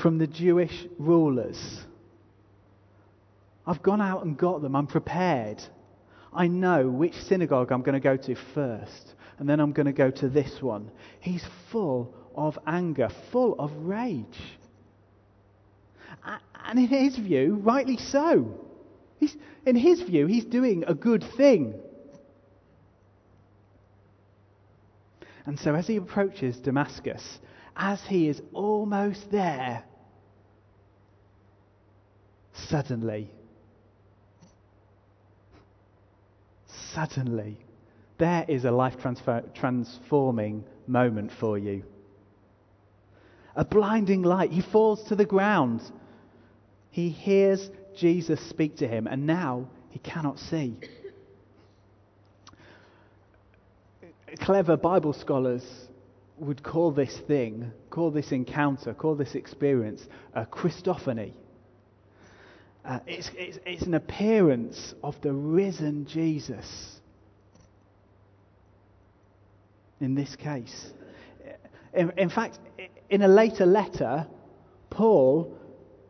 from 0.00 0.18
the 0.18 0.26
Jewish 0.26 0.86
rulers. 0.98 1.58
I've 3.66 3.82
gone 3.82 4.00
out 4.00 4.24
and 4.24 4.38
got 4.38 4.62
them. 4.62 4.76
I'm 4.76 4.86
prepared. 4.86 5.60
I 6.32 6.46
know 6.46 6.88
which 6.88 7.14
synagogue 7.14 7.72
I'm 7.72 7.82
going 7.82 7.94
to 7.94 8.00
go 8.00 8.16
to 8.16 8.34
first, 8.54 9.14
and 9.38 9.48
then 9.48 9.60
I'm 9.60 9.72
going 9.72 9.86
to 9.86 9.92
go 9.92 10.10
to 10.10 10.28
this 10.28 10.62
one. 10.62 10.90
He's 11.20 11.44
full 11.70 12.14
of 12.34 12.58
anger, 12.66 13.08
full 13.32 13.54
of 13.58 13.72
rage. 13.76 14.38
And 16.64 16.78
in 16.78 16.86
his 16.88 17.16
view, 17.16 17.54
rightly 17.62 17.96
so. 17.96 18.60
He's, 19.18 19.36
in 19.64 19.74
his 19.74 20.02
view, 20.02 20.26
he's 20.26 20.44
doing 20.44 20.84
a 20.86 20.94
good 20.94 21.24
thing. 21.36 21.74
And 25.46 25.58
so, 25.58 25.74
as 25.74 25.86
he 25.86 25.96
approaches 25.96 26.58
Damascus, 26.58 27.38
as 27.74 28.02
he 28.06 28.28
is 28.28 28.42
almost 28.52 29.30
there, 29.30 29.82
suddenly, 32.52 33.30
suddenly, 36.94 37.58
there 38.18 38.44
is 38.48 38.64
a 38.64 38.70
life 38.70 38.98
transfer- 39.00 39.44
transforming 39.54 40.64
moment 40.86 41.30
for 41.38 41.58
you 41.58 41.84
a 43.58 43.64
blinding 43.64 44.22
light. 44.22 44.52
He 44.52 44.62
falls 44.62 45.02
to 45.08 45.16
the 45.16 45.24
ground. 45.24 45.82
He 46.90 47.10
hears 47.10 47.70
Jesus 47.96 48.40
speak 48.48 48.76
to 48.76 48.86
him, 48.86 49.08
and 49.08 49.26
now 49.26 49.66
he 49.90 49.98
cannot 49.98 50.38
see. 50.38 50.76
Clever 54.40 54.76
Bible 54.76 55.12
scholars 55.12 55.64
would 56.38 56.62
call 56.62 56.92
this 56.92 57.18
thing, 57.26 57.72
call 57.90 58.12
this 58.12 58.30
encounter, 58.30 58.94
call 58.94 59.16
this 59.16 59.34
experience 59.34 60.06
a 60.34 60.46
Christophany. 60.46 61.32
Uh, 62.88 63.00
it's, 63.06 63.30
it's, 63.34 63.58
it's 63.66 63.82
an 63.82 63.92
appearance 63.92 64.94
of 65.04 65.14
the 65.20 65.30
risen 65.30 66.06
Jesus 66.06 66.98
in 70.00 70.14
this 70.14 70.34
case. 70.36 70.90
In, 71.92 72.10
in 72.16 72.30
fact, 72.30 72.58
in 73.10 73.20
a 73.20 73.28
later 73.28 73.66
letter, 73.66 74.26
Paul 74.88 75.54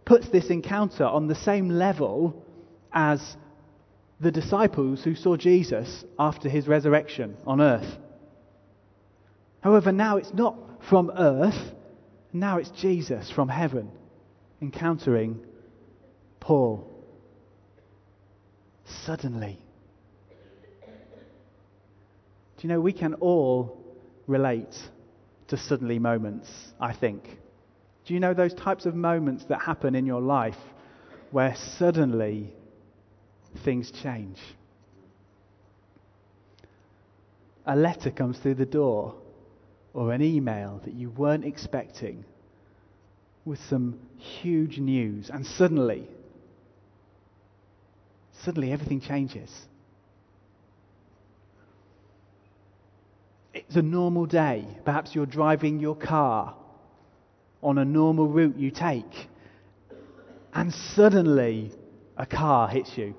puts 0.04 0.28
this 0.28 0.50
encounter 0.50 1.04
on 1.04 1.26
the 1.26 1.34
same 1.34 1.68
level 1.68 2.44
as 2.92 3.36
the 4.20 4.30
disciples 4.30 5.02
who 5.02 5.16
saw 5.16 5.36
Jesus 5.36 6.04
after 6.16 6.48
his 6.48 6.68
resurrection 6.68 7.36
on 7.44 7.60
earth. 7.60 7.98
However, 9.62 9.90
now 9.90 10.16
it's 10.16 10.32
not 10.32 10.56
from 10.88 11.10
earth, 11.10 11.74
now 12.32 12.58
it's 12.58 12.70
Jesus 12.70 13.32
from 13.32 13.48
heaven 13.48 13.90
encountering 14.60 15.40
Paul. 16.48 16.88
Suddenly. 19.04 19.58
Do 22.56 22.62
you 22.62 22.70
know, 22.70 22.80
we 22.80 22.94
can 22.94 23.12
all 23.12 23.76
relate 24.26 24.74
to 25.48 25.58
suddenly 25.58 25.98
moments, 25.98 26.48
I 26.80 26.94
think. 26.94 27.22
Do 28.06 28.14
you 28.14 28.20
know 28.20 28.32
those 28.32 28.54
types 28.54 28.86
of 28.86 28.94
moments 28.94 29.44
that 29.50 29.60
happen 29.60 29.94
in 29.94 30.06
your 30.06 30.22
life 30.22 30.56
where 31.32 31.54
suddenly 31.54 32.54
things 33.62 33.90
change? 34.02 34.38
A 37.66 37.76
letter 37.76 38.10
comes 38.10 38.38
through 38.38 38.54
the 38.54 38.64
door 38.64 39.16
or 39.92 40.14
an 40.14 40.22
email 40.22 40.80
that 40.86 40.94
you 40.94 41.10
weren't 41.10 41.44
expecting 41.44 42.24
with 43.44 43.58
some 43.68 43.98
huge 44.16 44.78
news, 44.78 45.28
and 45.28 45.44
suddenly, 45.44 46.08
suddenly 48.44 48.72
everything 48.72 49.00
changes. 49.00 49.50
It's 53.54 53.76
a 53.76 53.82
normal 53.82 54.26
day. 54.26 54.66
Perhaps 54.84 55.14
you're 55.14 55.26
driving 55.26 55.80
your 55.80 55.96
car 55.96 56.54
on 57.62 57.78
a 57.78 57.84
normal 57.84 58.28
route 58.28 58.56
you 58.56 58.70
take, 58.70 59.28
and 60.54 60.72
suddenly 60.72 61.72
a 62.16 62.24
car 62.24 62.68
hits 62.68 62.96
you 62.96 63.14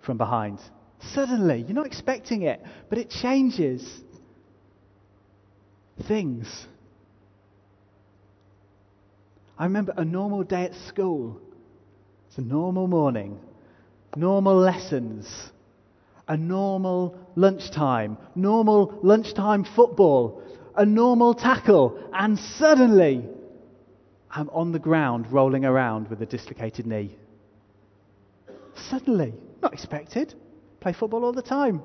from 0.00 0.16
behind. 0.16 0.58
Suddenly, 1.12 1.62
you're 1.62 1.74
not 1.74 1.86
expecting 1.86 2.42
it, 2.42 2.60
but 2.88 2.98
it 2.98 3.10
changes 3.10 3.86
things. 6.06 6.66
I 9.58 9.64
remember 9.64 9.92
a 9.96 10.04
normal 10.04 10.44
day 10.44 10.64
at 10.64 10.74
school. 10.88 11.40
It's 12.28 12.38
a 12.38 12.42
normal 12.42 12.86
morning, 12.86 13.38
normal 14.18 14.56
lessons 14.56 15.50
a 16.28 16.36
normal 16.36 17.16
lunchtime, 17.36 18.18
normal 18.34 18.98
lunchtime 19.02 19.64
football, 19.64 20.42
a 20.76 20.84
normal 20.84 21.34
tackle, 21.34 21.98
and 22.12 22.38
suddenly 22.38 23.24
I'm 24.30 24.50
on 24.50 24.72
the 24.72 24.78
ground 24.78 25.32
rolling 25.32 25.64
around 25.64 26.08
with 26.08 26.20
a 26.20 26.26
dislocated 26.26 26.86
knee. 26.86 27.16
Suddenly, 28.90 29.34
not 29.62 29.72
expected. 29.72 30.34
Play 30.80 30.92
football 30.92 31.24
all 31.24 31.32
the 31.32 31.42
time. 31.42 31.82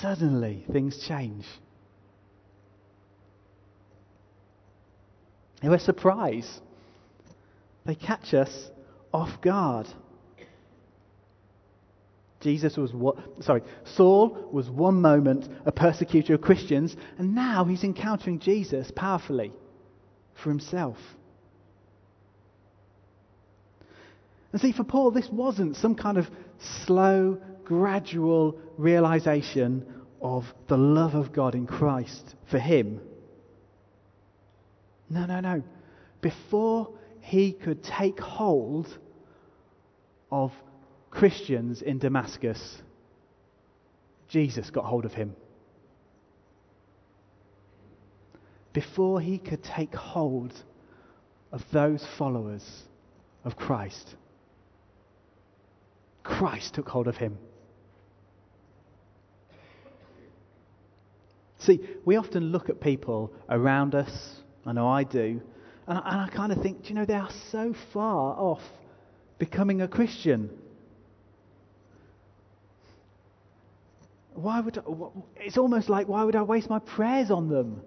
Suddenly, 0.00 0.64
things 0.70 1.04
change. 1.06 1.44
They 5.60 5.68
were 5.68 5.78
surprised. 5.78 6.60
They 7.84 7.96
catch 7.96 8.32
us 8.32 8.70
off 9.12 9.40
guard. 9.40 9.88
Jesus 12.42 12.76
was 12.76 12.92
what, 12.92 13.16
sorry, 13.40 13.62
Saul 13.84 14.48
was 14.52 14.68
one 14.68 15.00
moment 15.00 15.48
a 15.64 15.72
persecutor 15.72 16.34
of 16.34 16.40
Christians, 16.40 16.96
and 17.18 17.34
now 17.34 17.64
he's 17.64 17.84
encountering 17.84 18.40
Jesus 18.40 18.90
powerfully 18.94 19.52
for 20.34 20.50
himself. 20.50 20.96
And 24.52 24.60
see, 24.60 24.72
for 24.72 24.84
Paul, 24.84 25.12
this 25.12 25.28
wasn't 25.30 25.76
some 25.76 25.94
kind 25.94 26.18
of 26.18 26.26
slow, 26.84 27.38
gradual 27.64 28.58
realization 28.76 29.86
of 30.20 30.44
the 30.68 30.76
love 30.76 31.14
of 31.14 31.32
God 31.32 31.54
in 31.54 31.66
Christ 31.66 32.34
for 32.50 32.58
him. 32.58 33.00
No, 35.08 35.26
no, 35.26 35.40
no. 35.40 35.62
Before 36.20 36.90
he 37.20 37.52
could 37.52 37.82
take 37.82 38.20
hold 38.20 38.88
of 40.30 40.52
Christians 41.12 41.82
in 41.82 41.98
Damascus, 41.98 42.82
Jesus 44.28 44.70
got 44.70 44.86
hold 44.86 45.04
of 45.04 45.12
him. 45.12 45.36
Before 48.72 49.20
he 49.20 49.38
could 49.38 49.62
take 49.62 49.94
hold 49.94 50.54
of 51.52 51.62
those 51.70 52.04
followers 52.16 52.64
of 53.44 53.56
Christ, 53.56 54.16
Christ 56.24 56.74
took 56.74 56.88
hold 56.88 57.06
of 57.06 57.18
him. 57.18 57.36
See, 61.58 61.80
we 62.06 62.16
often 62.16 62.52
look 62.52 62.70
at 62.70 62.80
people 62.80 63.32
around 63.50 63.94
us, 63.94 64.10
I 64.64 64.72
know 64.72 64.88
I 64.88 65.04
do, 65.04 65.42
and 65.86 65.98
I, 65.98 66.10
and 66.10 66.20
I 66.22 66.28
kind 66.34 66.52
of 66.52 66.62
think, 66.62 66.84
do 66.84 66.88
you 66.88 66.94
know, 66.94 67.04
they 67.04 67.14
are 67.14 67.30
so 67.50 67.74
far 67.92 68.34
off 68.38 68.62
becoming 69.38 69.82
a 69.82 69.88
Christian. 69.88 70.48
Why 74.34 74.60
would 74.60 74.78
I, 74.78 74.82
it's 75.36 75.58
almost 75.58 75.88
like 75.88 76.08
why 76.08 76.24
would 76.24 76.36
I 76.36 76.42
waste 76.42 76.70
my 76.70 76.78
prayers 76.78 77.30
on 77.30 77.48
them? 77.48 77.82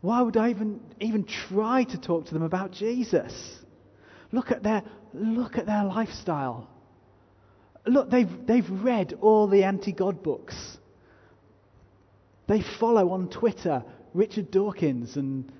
Why 0.00 0.22
would 0.22 0.36
I 0.36 0.50
even 0.50 0.80
even 1.00 1.24
try 1.24 1.84
to 1.84 1.98
talk 1.98 2.26
to 2.26 2.34
them 2.34 2.42
about 2.42 2.72
Jesus? 2.72 3.58
Look 4.32 4.50
at 4.50 4.62
their 4.62 4.82
look 5.12 5.58
at 5.58 5.66
their 5.66 5.84
lifestyle. 5.84 6.68
Look, 7.86 8.10
they've 8.10 8.46
they've 8.46 8.68
read 8.70 9.18
all 9.20 9.46
the 9.46 9.64
anti-God 9.64 10.22
books. 10.22 10.78
They 12.46 12.62
follow 12.80 13.10
on 13.10 13.28
Twitter 13.28 13.84
Richard 14.12 14.50
Dawkins 14.50 15.16
and 15.16 15.50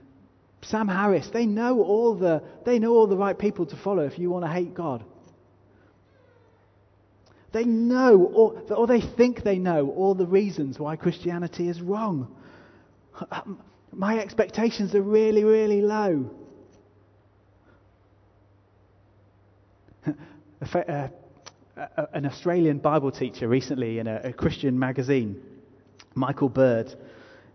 Sam 0.62 0.89
Harris. 0.89 1.29
They 1.33 1.47
know 1.47 1.83
all 1.83 2.15
the, 2.15 2.43
they 2.65 2.79
know 2.79 2.93
all 2.93 3.07
the 3.07 3.17
right 3.17 3.39
people 3.39 3.67
to 3.67 3.77
follow 3.77 4.05
if 4.05 4.19
you 4.19 4.31
want 4.31 4.45
to 4.45 4.50
hate 4.50 4.75
God. 4.75 5.05
They 7.52 7.64
know, 7.64 8.16
or, 8.19 8.62
or 8.75 8.87
they 8.87 9.00
think 9.00 9.42
they 9.42 9.59
know, 9.59 9.90
all 9.90 10.14
the 10.14 10.26
reasons 10.26 10.78
why 10.78 10.97
Christianity 10.97 11.69
is 11.69 11.80
wrong. 11.80 12.35
My 13.92 14.19
expectations 14.19 14.95
are 14.95 15.02
really, 15.02 15.42
really 15.42 15.83
low. 15.83 16.30
an 22.12 22.26
Australian 22.26 22.78
Bible 22.78 23.11
teacher 23.11 23.49
recently 23.49 23.99
in 23.99 24.07
a, 24.07 24.33
Christian 24.33 24.78
magazine 24.78 25.40
Michael 26.14 26.49
Bird, 26.49 26.95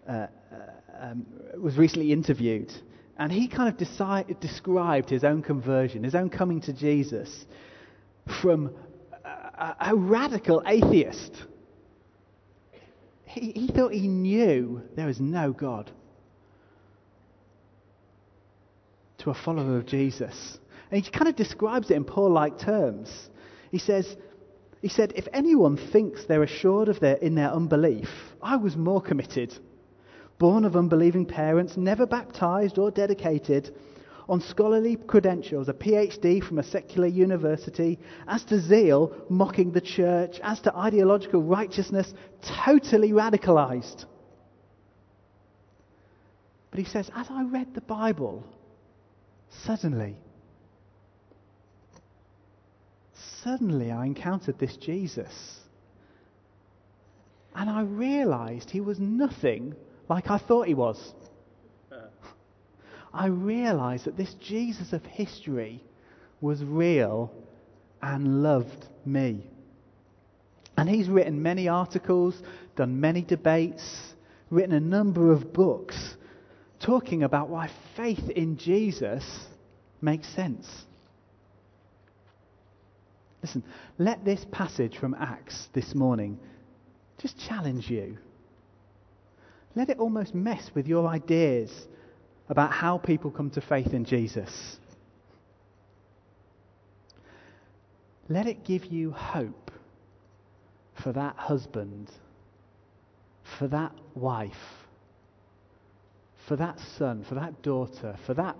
uh, 0.08 0.12
uh, 0.12 0.28
um, 1.00 1.26
was 1.58 1.78
recently 1.78 2.12
interviewed, 2.12 2.72
and 3.18 3.32
he 3.32 3.48
kind 3.48 3.70
of 3.70 3.78
decide, 3.78 4.40
described 4.40 5.10
his 5.10 5.24
own 5.24 5.42
conversion, 5.42 6.04
his 6.04 6.16
own 6.16 6.30
coming 6.30 6.62
to 6.62 6.74
Jesus, 6.74 7.46
from 8.42 8.74
a, 9.58 9.76
a 9.92 9.96
radical 9.96 10.62
atheist. 10.66 11.34
He, 13.26 13.52
he 13.52 13.68
thought 13.68 13.92
he 13.92 14.08
knew 14.08 14.82
there 14.96 15.08
was 15.08 15.20
no 15.20 15.52
God. 15.52 15.92
To 19.20 19.30
a 19.32 19.34
follower 19.34 19.78
of 19.78 19.86
Jesus. 19.86 20.60
And 20.92 21.04
he 21.04 21.12
kind 21.12 21.28
of 21.28 21.36
describes 21.36 21.90
it 21.90 21.96
in 21.96 22.06
Paul 22.06 22.32
like 22.32 22.60
terms. 22.60 23.30
He 23.72 23.80
says, 23.80 24.16
he 24.82 24.90
said, 24.90 25.14
If 25.16 25.28
anyone 25.34 25.78
thinks 25.78 26.26
they're 26.26 26.44
assured 26.44 26.90
of 26.90 27.00
their, 27.00 27.16
in 27.16 27.36
their 27.36 27.50
unbelief, 27.50 28.10
I 28.42 28.58
was 28.58 28.76
more 28.76 29.02
committed. 29.02 29.58
Born 30.38 30.66
of 30.66 30.76
unbelieving 30.76 31.26
parents, 31.26 31.76
never 31.76 32.06
baptized 32.06 32.78
or 32.78 32.92
dedicated, 32.92 33.74
on 34.28 34.42
scholarly 34.42 34.96
credentials, 34.96 35.70
a 35.70 35.74
PhD 35.74 36.44
from 36.44 36.60
a 36.60 36.64
secular 36.64 37.08
university, 37.08 38.00
as 38.28 38.44
to 38.46 38.60
zeal, 38.60 39.16
mocking 39.30 39.72
the 39.72 39.82
church, 39.82 40.40
as 40.44 40.60
to 40.62 40.76
ideological 40.76 41.42
righteousness, 41.42 42.14
totally 42.66 43.12
radicalized. 43.12 44.06
But 46.72 46.80
he 46.80 46.86
says, 46.86 47.10
as 47.16 47.28
I 47.30 47.44
read 47.44 47.74
the 47.74 47.82
Bible, 47.82 48.44
suddenly 49.64 50.18
suddenly 53.46 53.92
I 53.92 54.06
encountered 54.06 54.58
this 54.58 54.76
Jesus. 54.76 55.60
And 57.54 57.70
I 57.70 57.84
realized 57.84 58.72
he 58.72 58.82
was 58.82 59.00
nothing 59.00 59.76
like 60.10 60.30
I 60.30 60.40
thought 60.40 60.68
he 60.68 60.74
was. 60.74 61.14
I 63.16 63.28
realized 63.28 64.06
that 64.06 64.18
this 64.18 64.34
Jesus 64.36 64.92
of 64.94 65.04
history 65.06 65.82
was 66.42 66.64
real 66.64 67.32
and 68.02 68.44
loved 68.44 68.86
me. 69.06 69.48
And 70.78 70.90
he's 70.90 71.08
written 71.08 71.42
many 71.42 71.70
articles, 71.70 72.36
done 72.76 73.00
many 73.00 73.22
debates, 73.22 74.14
written 74.50 74.74
a 74.74 74.80
number 74.80 75.32
of 75.32 75.54
books 75.54 76.16
talking 76.80 77.24
about 77.24 77.50
why 77.50 77.70
faith 77.96 78.30
in 78.30 78.58
Jesus 78.58 79.24
makes 80.02 80.28
sense. 80.36 80.68
Listen, 83.42 83.64
let 83.98 84.26
this 84.26 84.46
passage 84.52 84.98
from 84.98 85.14
Acts 85.14 85.70
this 85.74 85.96
morning 85.96 86.38
just 87.20 87.40
challenge 87.40 87.90
you. 87.90 88.18
Let 89.74 89.90
it 89.90 90.00
almost 90.00 90.36
mess 90.36 90.70
with 90.76 90.88
your 90.88 91.08
ideas 91.08 91.72
about 92.50 92.72
how 92.72 92.98
people 92.98 93.32
come 93.32 93.50
to 93.52 93.62
faith 93.62 93.94
in 93.94 94.06
Jesus. 94.06 94.78
Let 98.30 98.48
it 98.48 98.64
give 98.64 98.86
you 98.86 99.12
hope 99.12 99.72
for 101.04 101.12
that 101.12 101.36
husband, 101.36 102.10
for 103.60 103.68
that 103.68 103.92
wife, 104.16 104.52
for 106.48 106.56
that 106.56 106.80
son, 106.98 107.26
for 107.28 107.36
that 107.36 107.62
daughter, 107.62 108.18
for 108.26 108.34
that 108.36 108.56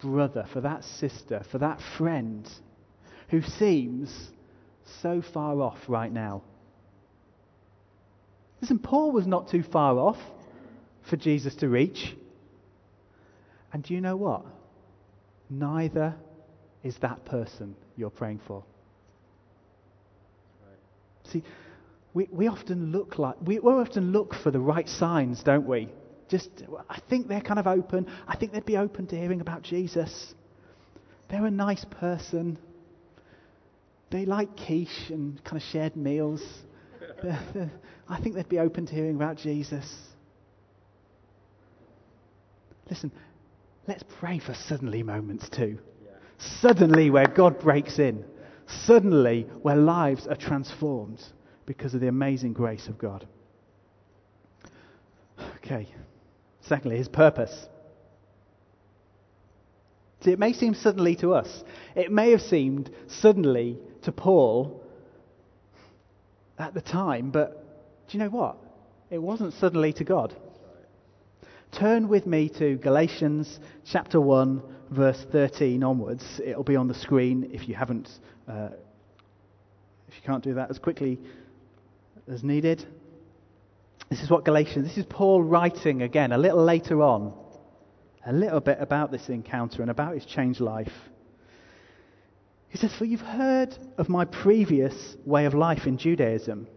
brother, 0.00 0.46
for 0.52 0.60
that 0.60 0.84
sister, 0.84 1.44
for 1.50 1.58
that 1.58 1.80
friend 1.96 2.48
who 3.30 3.42
seems 3.42 4.30
so 5.00 5.22
far 5.32 5.60
off 5.60 5.78
right 5.88 6.12
now. 6.12 6.42
Listen, 8.60 8.78
Paul 8.78 9.10
was 9.10 9.26
not 9.26 9.48
too 9.50 9.62
far 9.62 9.98
off 9.98 10.18
for 11.08 11.16
Jesus 11.16 11.54
to 11.56 11.68
reach. 11.68 12.14
And 13.72 13.82
do 13.82 13.94
you 13.94 14.00
know 14.00 14.16
what? 14.16 14.44
Neither 15.48 16.14
is 16.82 16.96
that 16.98 17.24
person 17.24 17.74
you're 17.96 18.10
praying 18.10 18.40
for. 18.46 18.64
Right. 20.66 21.32
See, 21.32 21.42
we, 22.14 22.28
we 22.30 22.48
often 22.48 22.92
look 22.92 23.18
like 23.18 23.36
we, 23.42 23.58
we 23.58 23.72
often 23.72 24.12
look 24.12 24.34
for 24.34 24.50
the 24.50 24.60
right 24.60 24.88
signs, 24.88 25.42
don't 25.42 25.66
we? 25.66 25.88
Just 26.28 26.50
I 26.88 27.00
think 27.08 27.28
they're 27.28 27.40
kind 27.40 27.58
of 27.58 27.66
open. 27.66 28.06
I 28.26 28.36
think 28.36 28.52
they'd 28.52 28.64
be 28.64 28.76
open 28.76 29.06
to 29.08 29.16
hearing 29.16 29.40
about 29.40 29.62
Jesus. 29.62 30.34
They're 31.28 31.46
a 31.46 31.50
nice 31.50 31.84
person 31.84 32.58
they 34.12 34.26
like 34.26 34.56
quiche 34.56 35.08
and 35.08 35.42
kind 35.42 35.56
of 35.56 35.66
shared 35.70 35.96
meals. 35.96 36.42
I 38.08 38.20
think 38.20 38.34
they'd 38.36 38.48
be 38.48 38.58
open 38.58 38.86
to 38.86 38.94
hearing 38.94 39.16
about 39.16 39.38
Jesus. 39.38 39.90
Listen, 42.90 43.10
let's 43.86 44.04
pray 44.20 44.38
for 44.38 44.54
suddenly 44.54 45.02
moments 45.02 45.48
too. 45.48 45.78
Suddenly, 46.38 47.10
where 47.10 47.26
God 47.26 47.60
breaks 47.60 47.98
in. 47.98 48.24
Suddenly, 48.66 49.46
where 49.62 49.76
lives 49.76 50.26
are 50.26 50.36
transformed 50.36 51.22
because 51.66 51.94
of 51.94 52.00
the 52.00 52.08
amazing 52.08 52.52
grace 52.52 52.88
of 52.88 52.98
God. 52.98 53.26
Okay. 55.58 55.88
Secondly, 56.62 56.96
his 56.96 57.08
purpose. 57.08 57.66
See, 60.22 60.30
it 60.30 60.38
may 60.38 60.52
seem 60.52 60.74
suddenly 60.74 61.16
to 61.16 61.34
us. 61.34 61.64
It 61.96 62.12
may 62.12 62.30
have 62.30 62.42
seemed 62.42 62.90
suddenly 63.08 63.78
to 64.02 64.12
Paul 64.12 64.84
at 66.58 66.74
the 66.74 66.80
time, 66.80 67.30
but 67.30 67.64
do 68.08 68.16
you 68.16 68.22
know 68.22 68.30
what? 68.30 68.56
It 69.10 69.18
wasn't 69.18 69.54
suddenly 69.54 69.92
to 69.94 70.04
God. 70.04 70.34
Turn 71.72 72.08
with 72.08 72.26
me 72.26 72.50
to 72.58 72.76
Galatians 72.76 73.58
chapter 73.86 74.20
1, 74.20 74.62
verse 74.90 75.24
13 75.32 75.82
onwards. 75.82 76.22
It'll 76.44 76.62
be 76.62 76.76
on 76.76 76.86
the 76.86 76.94
screen 76.94 77.48
if 77.50 77.66
you 77.66 77.74
haven't, 77.74 78.10
uh, 78.46 78.68
if 80.06 80.14
you 80.14 80.20
can't 80.22 80.44
do 80.44 80.52
that 80.52 80.68
as 80.68 80.78
quickly 80.78 81.18
as 82.28 82.44
needed. 82.44 82.86
This 84.10 84.22
is 84.22 84.28
what 84.28 84.44
Galatians, 84.44 84.86
this 84.86 84.98
is 84.98 85.06
Paul 85.08 85.42
writing 85.42 86.02
again 86.02 86.32
a 86.32 86.38
little 86.38 86.62
later 86.62 87.00
on, 87.00 87.32
a 88.26 88.34
little 88.34 88.60
bit 88.60 88.76
about 88.78 89.10
this 89.10 89.30
encounter 89.30 89.80
and 89.80 89.90
about 89.90 90.12
his 90.12 90.26
changed 90.26 90.60
life. 90.60 90.92
He 92.68 92.76
says, 92.76 92.92
For 92.94 93.06
you've 93.06 93.22
heard 93.22 93.74
of 93.96 94.10
my 94.10 94.26
previous 94.26 95.16
way 95.24 95.46
of 95.46 95.54
life 95.54 95.86
in 95.86 95.96
Judaism, 95.96 96.68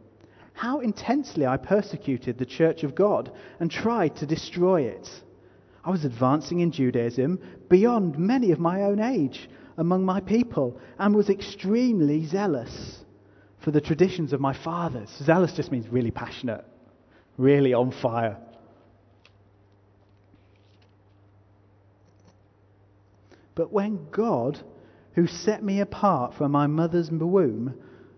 how 0.56 0.80
intensely 0.80 1.46
I 1.46 1.58
persecuted 1.58 2.38
the 2.38 2.46
church 2.46 2.84
of 2.84 2.96
God 2.96 3.32
and 3.60 3.70
tried 3.70 4.16
to 4.18 4.26
destroy 4.26 4.84
it. 4.84 5.08
I 5.84 5.92
was 5.92 6.06
advancing 6.06 6.62
in 6.62 6.72
Judaism 6.72 7.40
beyond 7.70 8.18
many 8.18 8.52
of 8.52 8.60
my 8.60 8.84
own 8.84 9.00
age 9.00 9.50
among 9.78 10.06
my 10.06 10.22
people 10.22 10.80
and 10.98 11.14
was 11.14 11.30
extremely 11.30 12.26
zealous 12.26 13.04
for 13.60 13.72
the 13.72 13.82
traditions 13.82 14.32
of 14.32 14.40
my 14.40 14.54
fathers. 14.54 15.10
Zealous 15.22 15.54
just 15.54 15.72
means 15.72 15.90
really 15.90 16.12
passionate, 16.12 16.64
really 17.38 17.74
on 17.74 17.92
fire. 17.92 18.38
But 23.56 23.74
when 23.74 24.08
God, 24.10 24.60
who 25.16 25.28
set 25.28 25.64
me 25.64 25.82
apart 25.82 26.34
from 26.34 26.52
my 26.52 26.68
mother's 26.68 27.12
womb 27.12 27.76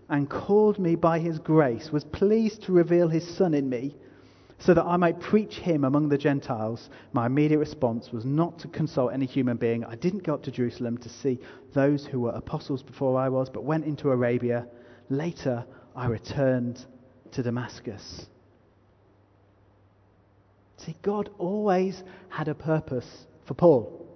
and 0.09 0.29
called 0.29 0.79
me 0.79 0.95
by 0.95 1.19
his 1.19 1.39
grace, 1.39 1.91
was 1.91 2.03
pleased 2.05 2.63
to 2.63 2.71
reveal 2.71 3.07
his 3.07 3.27
Son 3.27 3.53
in 3.53 3.69
me, 3.69 3.95
so 4.59 4.73
that 4.73 4.85
I 4.85 4.97
might 4.97 5.19
preach 5.19 5.59
him 5.59 5.83
among 5.83 6.09
the 6.09 6.17
Gentiles, 6.17 6.89
my 7.13 7.27
immediate 7.27 7.59
response 7.59 8.11
was 8.11 8.25
not 8.25 8.57
to 8.59 8.67
consult 8.67 9.13
any 9.13 9.25
human 9.25 9.57
being. 9.57 9.85
I 9.85 9.95
didn't 9.95 10.23
go 10.23 10.33
up 10.33 10.43
to 10.43 10.51
Jerusalem 10.51 10.97
to 10.99 11.09
see 11.09 11.39
those 11.73 12.05
who 12.05 12.21
were 12.21 12.31
apostles 12.31 12.81
before 12.81 13.19
I 13.19 13.29
was, 13.29 13.49
but 13.49 13.63
went 13.63 13.85
into 13.85 14.09
Arabia. 14.09 14.67
Later, 15.09 15.63
I 15.95 16.07
returned 16.07 16.83
to 17.31 17.43
Damascus. 17.43 18.27
See, 20.77 20.95
God 21.01 21.29
always 21.37 22.03
had 22.29 22.47
a 22.47 22.55
purpose 22.55 23.27
for 23.45 23.53
Paul. 23.53 24.07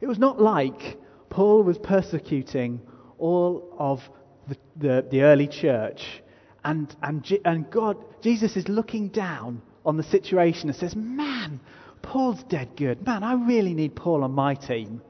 It 0.00 0.06
was 0.06 0.18
not 0.18 0.40
like 0.40 0.96
Paul 1.28 1.62
was 1.62 1.78
persecuting 1.78 2.80
all 3.18 3.74
of 3.78 4.00
the, 4.48 4.56
the, 4.76 5.06
the 5.10 5.22
early 5.22 5.46
church 5.46 6.22
and, 6.64 6.94
and, 7.02 7.26
and 7.44 7.70
God, 7.70 7.96
Jesus 8.22 8.56
is 8.56 8.68
looking 8.68 9.08
down 9.08 9.62
on 9.84 9.96
the 9.96 10.02
situation 10.02 10.68
and 10.68 10.76
says, 10.76 10.94
Man, 10.94 11.60
Paul's 12.02 12.42
dead 12.44 12.76
good. 12.76 13.04
Man, 13.06 13.22
I 13.22 13.34
really 13.34 13.74
need 13.74 13.94
Paul 13.96 14.24
on 14.24 14.32
my 14.32 14.54
team. 14.54 15.00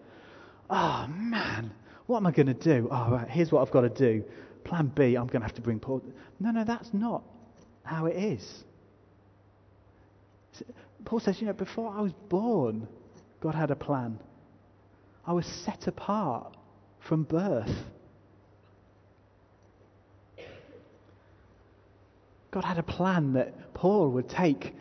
Oh, 0.70 1.07
man, 1.09 1.72
what 2.07 2.18
am 2.18 2.27
I 2.27 2.31
going 2.31 2.46
to 2.46 2.55
do? 2.55 2.88
Oh, 2.90 3.11
right, 3.11 3.29
here's 3.29 3.51
what 3.51 3.66
I've 3.66 3.72
got 3.72 3.81
to 3.81 3.88
do. 3.88 4.22
Plan 4.64 4.92
B, 4.94 5.16
I'm 5.16 5.27
going 5.27 5.40
to 5.40 5.46
have 5.46 5.55
to 5.55 5.62
bring 5.62 5.81
Paul. 5.81 6.03
No, 6.38 6.51
no, 6.51 6.64
that's 6.64 6.92
not 6.92 7.22
how 7.85 8.07
it 8.07 8.16
is. 8.16 8.64
Paul 11.05 11.20
says, 11.20 11.40
you 11.40 11.46
know, 11.46 11.55
before 11.55 11.92
I 11.92 12.03
was 12.03 12.12
born, 12.29 12.87
God 13.40 13.55
had 13.55 13.70
a 13.70 13.77
plan. 13.77 14.18
I 15.27 15.33
was 15.33 15.46
set 15.46 15.87
apart 15.87 16.57
from 17.01 17.24
birth. 17.24 17.74
God 22.59 22.64
had 22.64 22.79
a 22.79 22.83
plan 22.83 23.35
that 23.35 23.73
Paul 23.73 24.11
would 24.11 24.29
take 24.29 24.75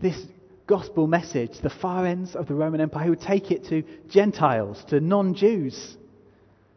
this 0.00 0.18
gospel 0.66 1.06
message, 1.06 1.56
to 1.56 1.62
the 1.62 1.68
far 1.68 2.06
ends 2.06 2.34
of 2.34 2.48
the 2.48 2.54
Roman 2.54 2.80
Empire, 2.80 3.04
he 3.04 3.10
would 3.10 3.20
take 3.20 3.50
it 3.50 3.66
to 3.66 3.82
Gentiles, 4.08 4.82
to 4.88 4.98
non 4.98 5.34
Jews, 5.34 5.98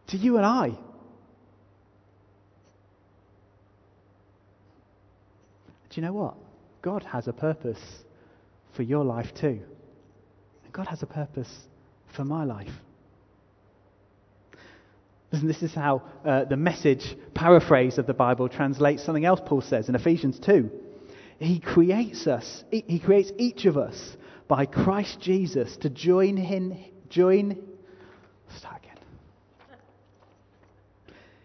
to 0.08 0.17
you 0.17 0.36
and 0.36 0.45
I. 0.45 0.71
Do 5.89 5.93
you 5.93 6.02
know 6.02 6.12
what? 6.12 6.36
God 6.82 7.04
has 7.04 7.30
a 7.30 7.34
purpose 7.34 7.80
for 8.76 8.84
your 8.84 9.06
life 9.06 9.34
too. 9.39 9.62
And 10.65 10.73
God 10.73 10.88
has 10.88 11.02
a 11.02 11.08
purpose 11.08 11.60
for 12.13 12.26
my 12.26 12.43
life. 12.43 12.73
This 15.31 15.61
is 15.61 15.73
how 15.73 16.03
uh, 16.25 16.45
the 16.45 16.55
message 16.55 17.17
paraphrase 17.33 17.97
of 17.97 18.07
the 18.07 18.13
Bible 18.13 18.47
translates 18.47 19.03
something 19.03 19.25
else 19.25 19.41
Paul 19.45 19.61
says 19.61 19.89
in 19.89 19.95
Ephesians 19.95 20.39
2. 20.39 20.69
He 21.39 21.59
creates 21.59 22.27
us, 22.27 22.63
he 22.71 22.99
creates 22.99 23.31
each 23.37 23.65
of 23.65 23.77
us 23.77 24.17
by 24.47 24.65
Christ 24.65 25.19
Jesus 25.19 25.75
to 25.77 25.89
join 25.89 26.37
him, 26.37 26.75
join, 27.09 27.61
start 28.57 28.81
again. 28.83 28.97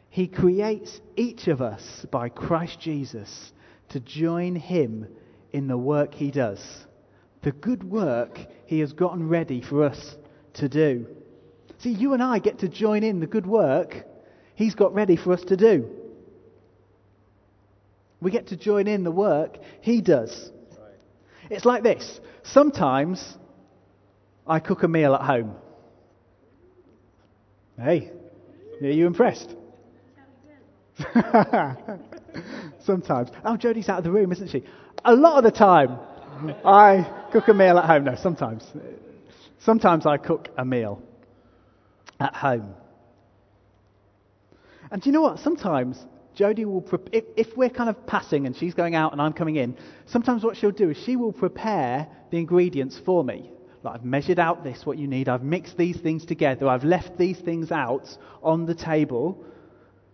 He 0.09 0.29
creates 0.29 1.01
each 1.17 1.49
of 1.49 1.61
us 1.61 2.07
by 2.11 2.29
Christ 2.29 2.81
Jesus 2.81 3.53
to 3.91 4.01
join 4.01 4.55
him 4.55 5.09
in 5.53 5.67
the 5.67 5.77
work 5.77 6.15
he 6.15 6.31
does. 6.31 6.65
The 7.43 7.53
good 7.53 7.83
work 7.83 8.39
he 8.67 8.81
has 8.81 8.93
gotten 8.93 9.29
ready 9.29 9.61
for 9.61 9.83
us 9.83 10.17
to 10.55 10.69
do. 10.69 11.07
See, 11.83 11.91
you 11.91 12.13
and 12.15 12.23
I 12.23 12.39
get 12.39 12.61
to 12.61 12.69
join 12.69 13.03
in 13.03 13.19
the 13.21 13.27
good 13.27 13.47
work 13.47 14.07
He's 14.55 14.75
got 14.75 14.95
ready 14.95 15.17
for 15.17 15.33
us 15.33 15.43
to 15.45 15.57
do. 15.57 15.89
We 18.21 18.31
get 18.31 18.49
to 18.49 18.57
join 18.57 18.87
in 18.87 19.03
the 19.03 19.11
work 19.11 19.59
He 19.81 20.01
does. 20.01 20.51
Right. 20.71 20.95
It's 21.51 21.65
like 21.65 21.83
this. 21.83 22.21
Sometimes 22.45 23.37
I 24.47 24.61
cook 24.61 24.85
a 24.85 24.89
meal 24.89 25.15
at 25.15 25.23
home. 25.23 25.57
Hey, 27.77 28.13
are 28.81 28.87
you 28.87 29.07
impressed? 29.07 29.57
Sometimes. 32.85 33.31
Oh, 33.45 33.57
Jodie's 33.57 33.89
out 33.89 33.99
of 33.99 34.05
the 34.05 34.11
room, 34.11 34.31
isn't 34.31 34.51
she? 34.51 34.63
A 35.05 35.15
lot 35.15 35.39
of 35.39 35.45
the 35.45 35.51
time, 35.51 35.99
I 36.65 37.29
cook 37.33 37.49
a 37.49 37.55
meal 37.55 37.79
at 37.79 37.87
home. 37.87 38.05
No, 38.05 38.15
sometimes. 38.15 38.65
Sometimes 39.59 40.07
I 40.07 40.19
cook 40.19 40.51
a 40.57 40.65
meal 40.65 41.03
at 42.23 42.35
home. 42.35 42.75
And 44.91 45.01
do 45.01 45.09
you 45.09 45.13
know 45.13 45.23
what? 45.23 45.39
Sometimes 45.39 46.05
Jodie 46.37 46.65
will, 46.65 46.83
pre- 46.83 46.99
if, 47.13 47.25
if, 47.37 47.57
we're 47.57 47.71
kind 47.71 47.91
of 47.91 48.07
passing 48.07 48.47
and 48.47 48.57
she's 48.57 48.75
going 48.75 48.95
out 48.95 49.13
and 49.13 49.21
I'm 49.21 49.33
coming 49.33 49.57
in, 49.57 49.77
sometimes 50.07 50.45
what 50.45 50.57
she'll 50.57 50.71
do 50.71 50.91
is 50.91 50.97
she 50.97 51.17
will 51.17 51.33
prepare 51.33 52.07
the 52.31 52.39
ingredients 52.39 53.01
for 53.05 53.25
me. 53.25 53.51
Like 53.83 53.97
I've 53.97 54.05
measured 54.05 54.39
out 54.39 54.63
this, 54.63 54.87
what 54.87 54.99
you 54.99 55.09
need, 55.09 55.29
I've 55.29 55.43
mixed 55.43 55.77
these 55.77 55.99
things 55.99 56.25
together, 56.25 56.69
I've 56.69 56.85
left 56.85 57.19
these 57.19 57.39
things 57.39 57.73
out 57.73 58.17
on 58.43 58.67
the 58.67 58.75
table. 58.75 59.45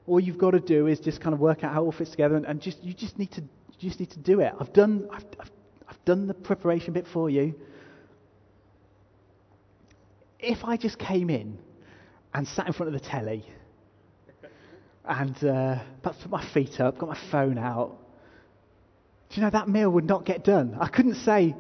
All 0.06 0.18
you've 0.18 0.38
got 0.38 0.52
to 0.52 0.60
do 0.60 0.86
is 0.86 1.00
just 1.00 1.20
kind 1.20 1.34
of 1.34 1.40
work 1.40 1.64
out 1.64 1.74
how 1.74 1.82
it 1.82 1.84
all 1.86 1.92
fits 1.92 2.10
together 2.10 2.36
and, 2.36 2.46
and 2.46 2.60
just, 2.60 2.82
you 2.82 2.94
just 2.94 3.18
need 3.18 3.30
to, 3.32 3.42
you 3.42 3.88
just 3.88 4.00
need 4.00 4.10
to 4.10 4.18
do 4.18 4.40
it. 4.40 4.52
I've 4.58 4.72
done, 4.72 5.08
I've, 5.12 5.26
I've, 5.38 5.50
I've 5.88 6.04
done 6.04 6.26
the 6.26 6.34
preparation 6.34 6.94
bit 6.94 7.06
for 7.06 7.28
you. 7.28 7.54
If 10.40 10.64
I 10.64 10.76
just 10.76 10.98
came 10.98 11.30
in 11.30 11.58
and 12.34 12.46
sat 12.46 12.66
in 12.66 12.72
front 12.72 12.94
of 12.94 13.00
the 13.00 13.06
telly 13.06 13.44
and 15.04 15.42
uh, 15.44 15.78
put 16.02 16.14
my 16.28 16.44
feet 16.52 16.80
up, 16.80 16.98
got 16.98 17.08
my 17.08 17.18
phone 17.30 17.58
out. 17.58 17.96
Do 19.30 19.36
you 19.36 19.42
know 19.42 19.50
that 19.50 19.68
meal 19.68 19.90
would 19.90 20.04
not 20.04 20.24
get 20.24 20.44
done? 20.44 20.76
I 20.80 20.88
couldn't 20.88 21.16
say 21.16 21.54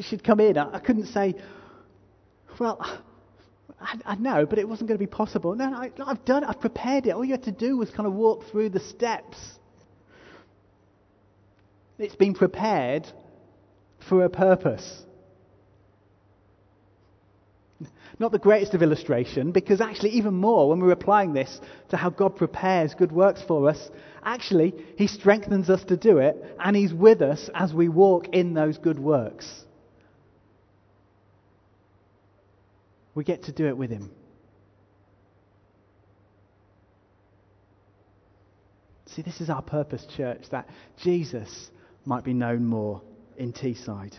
she'd 0.00 0.24
come 0.24 0.40
in. 0.40 0.58
I 0.58 0.78
couldn't 0.80 1.06
say, 1.06 1.34
well, 2.58 2.78
I, 3.80 3.98
I 4.04 4.14
know, 4.16 4.46
but 4.46 4.58
it 4.58 4.68
wasn't 4.68 4.88
going 4.88 4.98
to 4.98 5.04
be 5.04 5.10
possible. 5.10 5.54
No, 5.54 5.66
I, 5.72 5.90
I've 6.04 6.24
done 6.24 6.44
it. 6.44 6.48
I've 6.48 6.60
prepared 6.60 7.06
it. 7.06 7.10
All 7.10 7.24
you 7.24 7.32
had 7.32 7.44
to 7.44 7.52
do 7.52 7.76
was 7.76 7.90
kind 7.90 8.06
of 8.06 8.14
walk 8.14 8.44
through 8.50 8.70
the 8.70 8.80
steps. 8.80 9.38
It's 11.98 12.16
been 12.16 12.34
prepared 12.34 13.06
for 14.08 14.24
a 14.24 14.30
purpose. 14.30 15.02
Not 18.18 18.30
the 18.30 18.38
greatest 18.38 18.74
of 18.74 18.82
illustration, 18.82 19.50
because 19.50 19.80
actually, 19.80 20.10
even 20.10 20.34
more, 20.34 20.68
when 20.68 20.80
we're 20.80 20.92
applying 20.92 21.32
this 21.32 21.60
to 21.88 21.96
how 21.96 22.10
God 22.10 22.36
prepares 22.36 22.94
good 22.94 23.10
works 23.10 23.42
for 23.42 23.68
us, 23.68 23.90
actually, 24.22 24.74
He 24.96 25.08
strengthens 25.08 25.68
us 25.68 25.82
to 25.84 25.96
do 25.96 26.18
it, 26.18 26.36
and 26.60 26.76
He's 26.76 26.94
with 26.94 27.22
us 27.22 27.50
as 27.54 27.74
we 27.74 27.88
walk 27.88 28.28
in 28.28 28.54
those 28.54 28.78
good 28.78 28.98
works. 28.98 29.64
We 33.14 33.24
get 33.24 33.44
to 33.44 33.52
do 33.52 33.66
it 33.66 33.76
with 33.76 33.90
Him. 33.90 34.10
See, 39.06 39.22
this 39.22 39.40
is 39.40 39.50
our 39.50 39.62
purpose, 39.62 40.06
church, 40.16 40.44
that 40.50 40.68
Jesus 41.02 41.70
might 42.04 42.24
be 42.24 42.34
known 42.34 42.64
more 42.66 43.02
in 43.36 43.52
Teesside. 43.52 44.18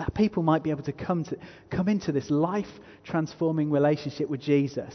That 0.00 0.14
people 0.14 0.42
might 0.42 0.62
be 0.62 0.70
able 0.70 0.82
to 0.84 0.92
come, 0.92 1.24
to 1.24 1.36
come 1.68 1.86
into 1.86 2.10
this 2.10 2.30
life 2.30 2.80
transforming 3.04 3.70
relationship 3.70 4.30
with 4.30 4.40
Jesus. 4.40 4.94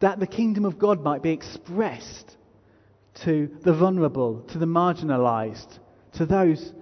That 0.00 0.18
the 0.18 0.26
kingdom 0.26 0.64
of 0.64 0.78
God 0.78 1.02
might 1.02 1.22
be 1.22 1.30
expressed 1.30 2.34
to 3.24 3.50
the 3.60 3.74
vulnerable, 3.74 4.40
to 4.48 4.56
the 4.56 4.64
marginalized, 4.64 5.78
to 6.14 6.24
those 6.24 6.72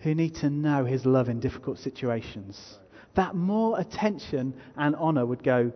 who 0.00 0.14
need 0.14 0.34
to 0.36 0.50
know 0.50 0.84
his 0.84 1.06
love 1.06 1.30
in 1.30 1.40
difficult 1.40 1.78
situations. 1.78 2.78
That 3.14 3.34
more 3.34 3.80
attention 3.80 4.52
and 4.76 4.94
honor 4.94 5.24
would 5.24 5.42
go 5.42 5.72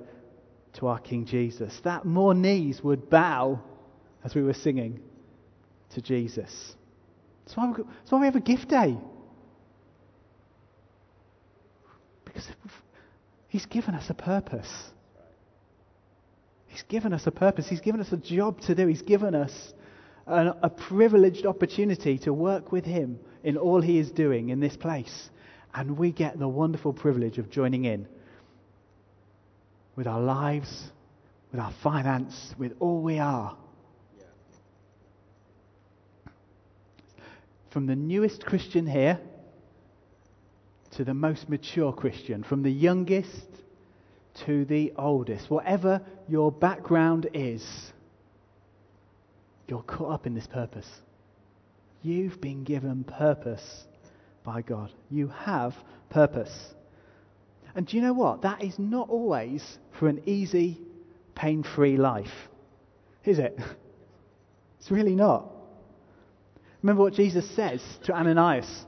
to 0.74 0.87
our 0.88 0.98
King 0.98 1.24
Jesus. 1.24 1.80
That 1.84 2.04
more 2.04 2.34
knees 2.34 2.84
would 2.84 3.08
bow, 3.08 3.62
as 4.22 4.34
we 4.34 4.42
were 4.42 4.52
singing, 4.52 5.00
to 5.94 6.02
Jesus. 6.02 6.74
That's 7.46 7.56
why, 7.56 7.72
that's 7.76 8.12
why 8.12 8.20
we 8.20 8.26
have 8.26 8.37
a 8.37 8.40
gift 8.40 8.68
day. 8.68 8.98
Because 12.35 12.51
He's 13.49 13.66
given 13.66 13.94
us 13.94 14.11
a 14.11 14.14
purpose. 14.14 14.90
He's 16.66 16.83
given 16.83 17.12
us 17.12 17.25
a 17.27 17.31
purpose. 17.31 17.68
He's 17.68 17.81
given 17.81 18.01
us 18.01 18.11
a 18.12 18.16
job 18.16 18.61
to 18.62 18.75
do. 18.75 18.88
He's 18.88 19.03
given 19.03 19.35
us 19.35 19.73
an, 20.27 20.53
a 20.61 20.68
privileged 20.68 21.47
opportunity 21.47 22.18
to 22.18 22.33
work 22.33 22.73
with 22.73 22.85
Him 22.85 23.20
in 23.44 23.57
all 23.57 23.81
He 23.81 23.99
is 23.99 24.11
doing 24.11 24.49
in 24.49 24.59
this 24.59 24.77
place. 24.77 25.31
And 25.73 25.97
we 25.97 26.11
get 26.11 26.38
the 26.38 26.49
wonderful 26.49 26.92
privilege 26.92 27.38
of 27.38 27.49
joining 27.51 27.85
in 27.85 28.09
with 29.94 30.09
our 30.09 30.20
lives, 30.20 30.90
with 31.53 31.61
our 31.61 31.73
finance, 31.83 32.55
with 32.59 32.73
all 32.81 33.01
we 33.01 33.20
are. 33.20 33.57
From 37.70 37.87
the 37.87 37.97
newest 37.97 38.44
Christian 38.44 38.87
here 38.87 39.20
to 40.96 41.04
the 41.04 41.14
most 41.14 41.48
mature 41.48 41.92
Christian, 41.92 42.42
from 42.42 42.62
the 42.62 42.70
youngest 42.70 43.46
to 44.46 44.64
the 44.64 44.92
oldest, 44.96 45.50
whatever 45.50 46.00
your 46.28 46.50
background 46.50 47.28
is, 47.35 47.64
you're 49.68 49.83
caught 49.83 50.12
up 50.12 50.26
in 50.26 50.35
this 50.35 50.46
purpose. 50.46 50.88
You've 52.02 52.40
been 52.40 52.64
given 52.64 53.04
purpose 53.04 53.85
by 54.44 54.62
God. 54.62 54.92
You 55.11 55.28
have 55.28 55.74
purpose. 56.11 56.74
And 57.74 57.87
do 57.87 57.96
you 57.96 58.02
know 58.02 58.12
what? 58.12 58.42
That 58.42 58.62
is 58.62 58.78
not 58.78 59.09
always 59.09 59.78
for 59.98 60.09
an 60.09 60.22
easy, 60.26 60.80
pain 61.35 61.62
free 61.62 61.96
life, 61.96 62.33
is 63.24 63.38
it? 63.38 63.59
It's 64.80 64.90
really 64.90 65.14
not. 65.14 65.50
Remember 66.83 67.04
what 67.04 67.14
Jesus 67.14 67.48
says 67.57 67.83
to 68.02 68.12
Ananias 68.12 68.85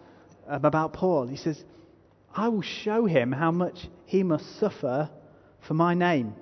um, 0.47 0.63
about 0.63 0.93
Paul? 0.93 1.27
He 1.27 1.39
says, 1.39 1.65
I 2.37 2.49
will 2.49 2.63
show 2.63 3.07
him 3.07 3.33
how 3.33 3.51
much 3.51 3.89
he 4.05 4.23
must 4.23 4.59
suffer 4.61 5.11
for 5.67 5.73
my 5.73 5.95
name. 5.95 6.35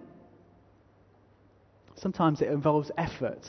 Sometimes 1.94 2.42
it 2.42 2.48
involves 2.48 2.90
effort. 2.98 3.48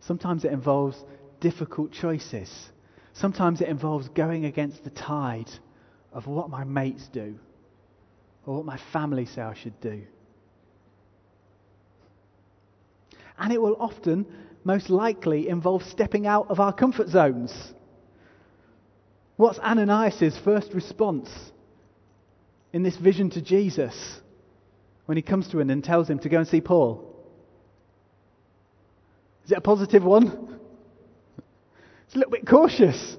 Sometimes 0.00 0.46
it 0.46 0.52
involves 0.52 1.04
difficult 1.40 1.92
choices. 1.92 2.70
Sometimes 3.12 3.60
it 3.60 3.68
involves 3.68 4.08
going 4.08 4.46
against 4.46 4.82
the 4.82 4.90
tide 4.90 5.50
of 6.10 6.26
what 6.26 6.48
my 6.48 6.64
mates 6.64 7.06
do 7.12 7.38
or 8.46 8.56
what 8.56 8.64
my 8.64 8.78
family 8.90 9.26
say 9.26 9.42
I 9.42 9.52
should 9.54 9.78
do. 9.82 10.04
And 13.38 13.52
it 13.52 13.60
will 13.60 13.76
often, 13.78 14.24
most 14.64 14.88
likely, 14.88 15.48
involve 15.48 15.82
stepping 15.82 16.26
out 16.26 16.48
of 16.48 16.60
our 16.60 16.72
comfort 16.72 17.08
zones. 17.08 17.74
What's 19.36 19.58
Ananias' 19.58 20.38
first 20.38 20.72
response 20.72 21.52
in 22.74 22.82
this 22.82 22.96
vision 22.96 23.30
to 23.30 23.40
Jesus 23.40 24.20
when 25.06 25.16
he 25.16 25.22
comes 25.22 25.48
to 25.48 25.60
him 25.60 25.70
and 25.70 25.82
tells 25.82 26.10
him 26.10 26.18
to 26.18 26.28
go 26.28 26.38
and 26.38 26.48
see 26.48 26.60
Paul? 26.60 27.08
Is 29.44 29.52
it 29.52 29.58
a 29.58 29.60
positive 29.60 30.02
one? 30.02 30.58
It's 32.06 32.16
a 32.16 32.18
little 32.18 32.32
bit 32.32 32.46
cautious. 32.46 33.16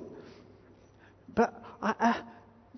But 1.33 1.63
uh, 1.81 2.15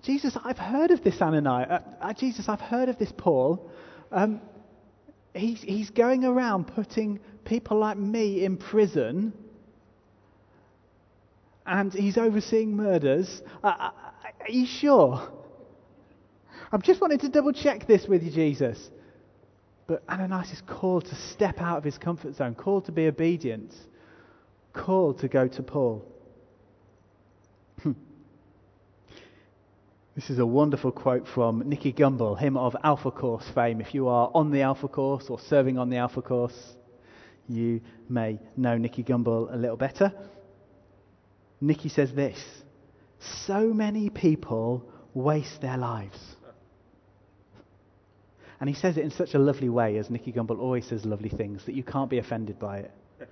Jesus, 0.02 0.36
I've 0.44 0.58
heard 0.58 0.92
of 0.92 1.02
this 1.02 1.20
Ananias. 1.20 1.68
Uh, 1.68 1.80
uh, 2.00 2.12
Jesus, 2.12 2.48
I've 2.48 2.60
heard 2.60 2.88
of 2.88 2.96
this 2.96 3.12
Paul. 3.16 3.68
Um, 4.12 4.40
he's, 5.34 5.60
he's 5.60 5.90
going 5.90 6.24
around 6.24 6.68
putting 6.68 7.18
people 7.44 7.78
like 7.78 7.98
me 7.98 8.44
in 8.44 8.56
prison, 8.56 9.32
and 11.66 11.92
he's 11.92 12.16
overseeing 12.16 12.76
murders. 12.76 13.42
Uh, 13.64 13.66
uh 13.66 13.90
are 14.40 14.50
you 14.50 14.64
sure? 14.64 15.37
I'm 16.70 16.82
just 16.82 17.00
wanting 17.00 17.18
to 17.20 17.28
double 17.28 17.52
check 17.52 17.86
this 17.86 18.06
with 18.06 18.22
you, 18.22 18.30
Jesus. 18.30 18.90
But 19.86 20.02
Ananias 20.08 20.52
is 20.52 20.62
called 20.66 21.06
to 21.06 21.14
step 21.14 21.60
out 21.60 21.78
of 21.78 21.84
his 21.84 21.96
comfort 21.96 22.34
zone, 22.36 22.54
called 22.54 22.84
to 22.86 22.92
be 22.92 23.06
obedient, 23.06 23.72
called 24.74 25.20
to 25.20 25.28
go 25.28 25.48
to 25.48 25.62
Paul. 25.62 26.04
Hmm. 27.82 27.92
this 30.14 30.28
is 30.28 30.38
a 30.38 30.44
wonderful 30.44 30.92
quote 30.92 31.26
from 31.26 31.66
Nicky 31.66 31.92
Gumbel, 31.92 32.38
him 32.38 32.58
of 32.58 32.76
Alpha 32.84 33.10
Course 33.10 33.48
fame. 33.54 33.80
If 33.80 33.94
you 33.94 34.08
are 34.08 34.30
on 34.34 34.50
the 34.50 34.60
Alpha 34.62 34.88
Course 34.88 35.26
or 35.30 35.38
serving 35.38 35.78
on 35.78 35.88
the 35.88 35.96
Alpha 35.96 36.20
Course, 36.20 36.74
you 37.48 37.80
may 38.10 38.38
know 38.58 38.76
Nicky 38.76 39.02
Gumbel 39.04 39.52
a 39.54 39.56
little 39.56 39.76
better. 39.78 40.12
Nicky 41.62 41.88
says 41.88 42.12
this 42.12 42.38
So 43.46 43.72
many 43.72 44.10
people 44.10 44.86
waste 45.14 45.62
their 45.62 45.78
lives 45.78 46.18
and 48.60 48.68
he 48.68 48.74
says 48.74 48.96
it 48.96 49.04
in 49.04 49.10
such 49.10 49.34
a 49.34 49.38
lovely 49.38 49.68
way, 49.68 49.98
as 49.98 50.10
Nicky 50.10 50.32
Gumbel 50.32 50.58
always 50.58 50.86
says 50.86 51.04
lovely 51.04 51.28
things, 51.28 51.64
that 51.66 51.74
you 51.74 51.82
can't 51.82 52.10
be 52.10 52.18
offended 52.18 52.58
by 52.58 52.78
it. 52.78 52.90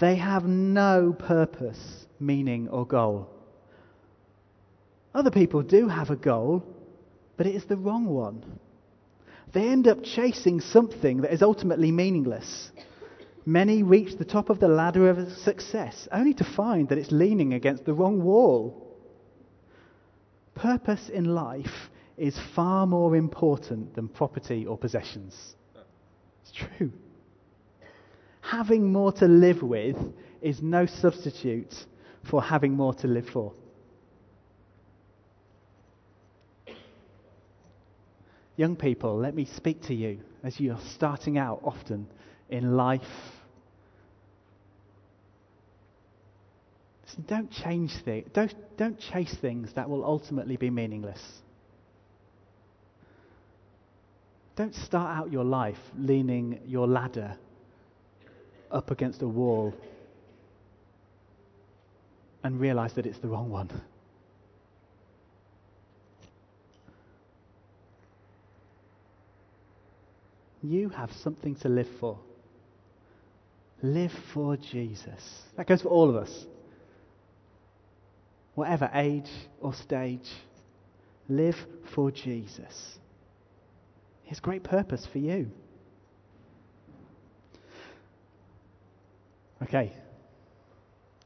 They 0.00 0.14
have 0.14 0.44
no 0.44 1.12
purpose, 1.12 2.06
meaning, 2.20 2.68
or 2.68 2.86
goal. 2.86 3.28
Other 5.12 5.32
people 5.32 5.62
do 5.62 5.88
have 5.88 6.10
a 6.10 6.16
goal, 6.16 6.62
but 7.36 7.48
it 7.48 7.56
is 7.56 7.64
the 7.64 7.76
wrong 7.76 8.06
one. 8.06 8.44
They 9.52 9.68
end 9.68 9.88
up 9.88 10.04
chasing 10.04 10.60
something 10.60 11.22
that 11.22 11.32
is 11.32 11.42
ultimately 11.42 11.90
meaningless. 11.90 12.70
Many 13.44 13.82
reach 13.82 14.16
the 14.16 14.24
top 14.24 14.48
of 14.48 14.60
the 14.60 14.68
ladder 14.68 15.10
of 15.10 15.32
success 15.38 16.06
only 16.12 16.34
to 16.34 16.44
find 16.44 16.88
that 16.88 16.98
it's 16.98 17.10
leaning 17.10 17.54
against 17.54 17.84
the 17.84 17.94
wrong 17.94 18.22
wall. 18.22 18.86
Purpose 20.54 21.08
in 21.08 21.24
life 21.24 21.90
is 22.20 22.38
far 22.54 22.86
more 22.86 23.16
important 23.16 23.94
than 23.94 24.06
property 24.06 24.66
or 24.66 24.76
possessions. 24.76 25.54
It's 26.42 26.52
true. 26.52 26.92
Having 28.42 28.92
more 28.92 29.10
to 29.12 29.26
live 29.26 29.62
with 29.62 29.96
is 30.42 30.60
no 30.60 30.84
substitute 30.84 31.74
for 32.30 32.42
having 32.42 32.74
more 32.74 32.92
to 32.94 33.06
live 33.06 33.24
for. 33.32 33.54
Young 38.56 38.76
people, 38.76 39.16
let 39.16 39.34
me 39.34 39.46
speak 39.56 39.80
to 39.84 39.94
you 39.94 40.20
as 40.42 40.60
you 40.60 40.72
are 40.72 40.80
starting 40.94 41.38
out 41.38 41.60
often 41.64 42.06
in 42.50 42.76
life. 42.76 43.00
Listen, 47.06 47.24
don't 47.26 47.50
change 47.50 47.92
things. 48.04 48.28
Don't, 48.34 48.54
don't 48.76 48.98
chase 48.98 49.34
things 49.40 49.70
that 49.74 49.88
will 49.88 50.04
ultimately 50.04 50.58
be 50.58 50.68
meaningless. 50.68 51.22
Don't 54.60 54.74
start 54.74 55.16
out 55.16 55.32
your 55.32 55.44
life 55.44 55.78
leaning 55.96 56.60
your 56.66 56.86
ladder 56.86 57.34
up 58.70 58.90
against 58.90 59.22
a 59.22 59.26
wall 59.26 59.72
and 62.44 62.60
realize 62.60 62.92
that 62.92 63.06
it's 63.06 63.18
the 63.20 63.28
wrong 63.28 63.48
one. 63.48 63.70
You 70.62 70.90
have 70.90 71.10
something 71.22 71.54
to 71.62 71.70
live 71.70 71.88
for. 71.98 72.18
Live 73.80 74.12
for 74.34 74.58
Jesus. 74.58 75.42
That 75.56 75.68
goes 75.68 75.80
for 75.80 75.88
all 75.88 76.10
of 76.10 76.16
us. 76.16 76.44
Whatever 78.56 78.90
age 78.92 79.30
or 79.58 79.72
stage, 79.72 80.28
live 81.30 81.56
for 81.94 82.10
Jesus. 82.10 82.99
His 84.30 84.38
great 84.38 84.62
purpose 84.62 85.04
for 85.10 85.18
you. 85.18 85.50
Okay. 89.60 89.92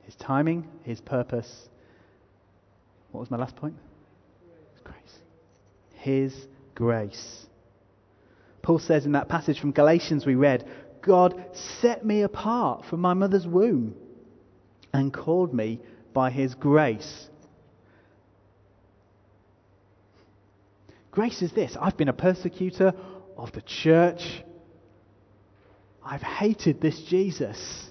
His 0.04 0.14
timing, 0.14 0.66
his 0.84 1.02
purpose. 1.02 1.68
What 3.12 3.20
was 3.20 3.30
my 3.30 3.36
last 3.36 3.56
point? 3.56 3.74
His 4.72 4.80
grace. 4.82 5.18
His 5.96 6.46
grace. 6.74 7.44
Paul 8.62 8.78
says 8.78 9.04
in 9.04 9.12
that 9.12 9.28
passage 9.28 9.60
from 9.60 9.72
Galatians 9.72 10.24
we 10.24 10.34
read, 10.34 10.66
God 11.02 11.34
set 11.82 12.06
me 12.06 12.22
apart 12.22 12.86
from 12.86 13.00
my 13.00 13.12
mother's 13.12 13.46
womb 13.46 13.94
and 14.94 15.12
called 15.12 15.52
me 15.52 15.78
by 16.14 16.30
his 16.30 16.54
grace. 16.54 17.28
Grace 21.14 21.42
is 21.42 21.52
this 21.52 21.76
I've 21.80 21.96
been 21.96 22.08
a 22.08 22.12
persecutor 22.12 22.92
of 23.36 23.52
the 23.52 23.62
church. 23.62 24.42
I've 26.04 26.22
hated 26.22 26.80
this 26.80 27.00
Jesus. 27.04 27.90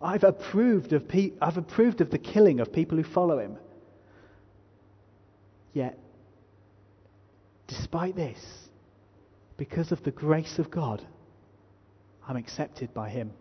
I've 0.00 0.22
approved 0.22 0.92
of, 0.92 1.08
pe- 1.08 1.32
I've 1.42 1.56
approved 1.56 2.00
of 2.00 2.10
the 2.10 2.18
killing 2.18 2.60
of 2.60 2.72
people 2.72 2.96
who 2.96 3.02
follow 3.04 3.38
him. 3.38 3.58
Yet, 5.72 5.98
despite 7.66 8.14
this, 8.14 8.38
because 9.56 9.90
of 9.90 10.02
the 10.04 10.10
grace 10.12 10.58
of 10.58 10.70
God, 10.70 11.04
I'm 12.26 12.36
accepted 12.36 12.94
by 12.94 13.08
him. 13.08 13.32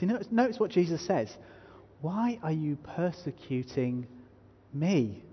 See, 0.00 0.06
notice, 0.06 0.28
notice 0.30 0.58
what 0.58 0.70
Jesus 0.70 1.06
says. 1.06 1.36
Why 2.06 2.38
are 2.40 2.52
you 2.52 2.76
persecuting 2.76 4.06
me? 4.72 5.24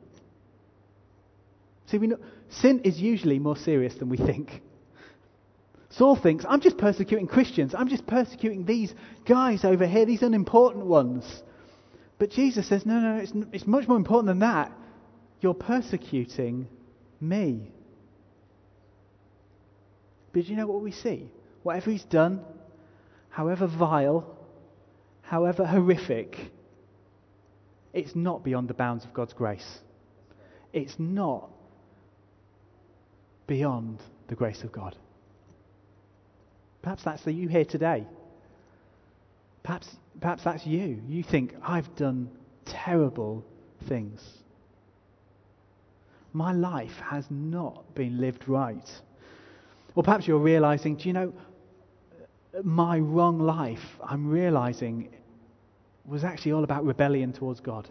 See, 1.85 1.99
we 1.99 2.07
know, 2.07 2.17
sin 2.49 2.79
is 2.79 2.99
usually 2.99 3.37
more 3.37 3.55
serious 3.55 3.93
than 3.93 4.09
we 4.09 4.17
think. 4.17 4.59
Saul 5.91 6.15
thinks, 6.15 6.45
I'm 6.49 6.61
just 6.61 6.79
persecuting 6.79 7.27
Christians. 7.27 7.75
I'm 7.75 7.89
just 7.89 8.07
persecuting 8.07 8.65
these 8.65 8.91
guys 9.27 9.63
over 9.63 9.85
here, 9.85 10.07
these 10.07 10.23
unimportant 10.23 10.87
ones. 10.87 11.43
But 12.17 12.31
Jesus 12.31 12.67
says, 12.67 12.87
no, 12.87 12.99
no, 12.99 13.17
it's, 13.17 13.33
it's 13.51 13.67
much 13.67 13.87
more 13.87 13.97
important 13.97 14.25
than 14.25 14.39
that. 14.39 14.71
You're 15.41 15.53
persecuting 15.53 16.67
me. 17.21 17.71
But 20.31 20.47
you 20.47 20.55
know 20.55 20.65
what 20.65 20.81
we 20.81 20.91
see? 20.91 21.29
Whatever 21.61 21.91
he's 21.91 22.05
done, 22.05 22.41
however 23.29 23.67
vile, 23.67 24.25
however 25.21 25.67
horrific, 25.67 26.35
it's 27.93 28.15
not 28.15 28.43
beyond 28.43 28.67
the 28.67 28.73
bounds 28.73 29.05
of 29.05 29.13
God's 29.13 29.33
grace. 29.33 29.79
It's 30.73 30.95
not 30.97 31.49
beyond 33.45 34.01
the 34.27 34.35
grace 34.35 34.63
of 34.63 34.71
God. 34.71 34.95
Perhaps 36.81 37.03
that's 37.03 37.25
you 37.25 37.47
here 37.47 37.65
today. 37.65 38.05
Perhaps, 39.63 39.87
perhaps 40.19 40.43
that's 40.43 40.65
you. 40.65 41.01
You 41.07 41.23
think, 41.23 41.55
I've 41.63 41.95
done 41.95 42.29
terrible 42.65 43.45
things. 43.87 44.21
My 46.33 46.51
life 46.51 46.95
has 47.03 47.25
not 47.29 47.93
been 47.95 48.19
lived 48.19 48.49
right. 48.49 48.89
Or 49.95 50.03
perhaps 50.03 50.27
you're 50.27 50.39
realizing, 50.39 50.95
do 50.95 51.07
you 51.07 51.13
know, 51.13 51.33
my 52.63 52.97
wrong 52.97 53.39
life, 53.39 53.79
I'm 54.03 54.27
realizing, 54.27 55.09
was 56.05 56.23
actually 56.23 56.51
all 56.51 56.63
about 56.63 56.85
rebellion 56.85 57.33
towards 57.33 57.59
God. 57.59 57.87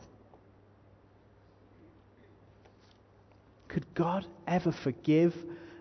Could 3.69 3.87
God 3.95 4.27
ever 4.47 4.73
forgive 4.85 5.35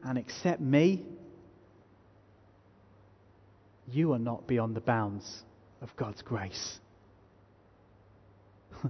and 0.04 0.18
accept 0.18 0.62
me? 0.62 1.06
You 3.92 4.14
are 4.14 4.20
not 4.20 4.48
beyond 4.48 4.76
the 4.76 4.82
bounds 4.82 5.44
of 5.82 5.94
God's 5.98 6.22
grace. 6.22 6.80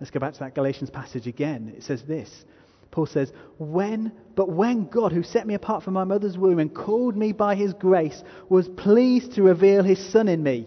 Let's 0.00 0.10
go 0.10 0.18
back 0.18 0.32
to 0.32 0.40
that 0.40 0.56
Galatians 0.56 0.90
passage 0.90 1.28
again. 1.28 1.72
It 1.76 1.84
says 1.84 2.02
this. 2.02 2.44
Paul 2.90 3.06
says, 3.06 3.32
when, 3.58 4.10
but 4.34 4.48
when 4.48 4.86
God, 4.86 5.12
who 5.12 5.22
set 5.22 5.46
me 5.46 5.54
apart 5.54 5.84
from 5.84 5.94
my 5.94 6.04
mother's 6.04 6.36
womb 6.36 6.58
and 6.58 6.74
called 6.74 7.16
me 7.16 7.30
by 7.30 7.54
his 7.54 7.74
grace, 7.74 8.24
was 8.48 8.68
pleased 8.68 9.34
to 9.34 9.42
reveal 9.42 9.84
his 9.84 10.04
son 10.12 10.26
in 10.28 10.42
me. 10.42 10.66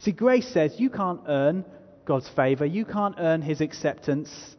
See, 0.00 0.12
grace 0.12 0.48
says 0.48 0.74
you 0.78 0.90
can't 0.90 1.20
earn 1.26 1.64
God's 2.04 2.28
favor, 2.28 2.66
you 2.66 2.84
can't 2.84 3.14
earn 3.18 3.42
his 3.42 3.60
acceptance. 3.60 4.56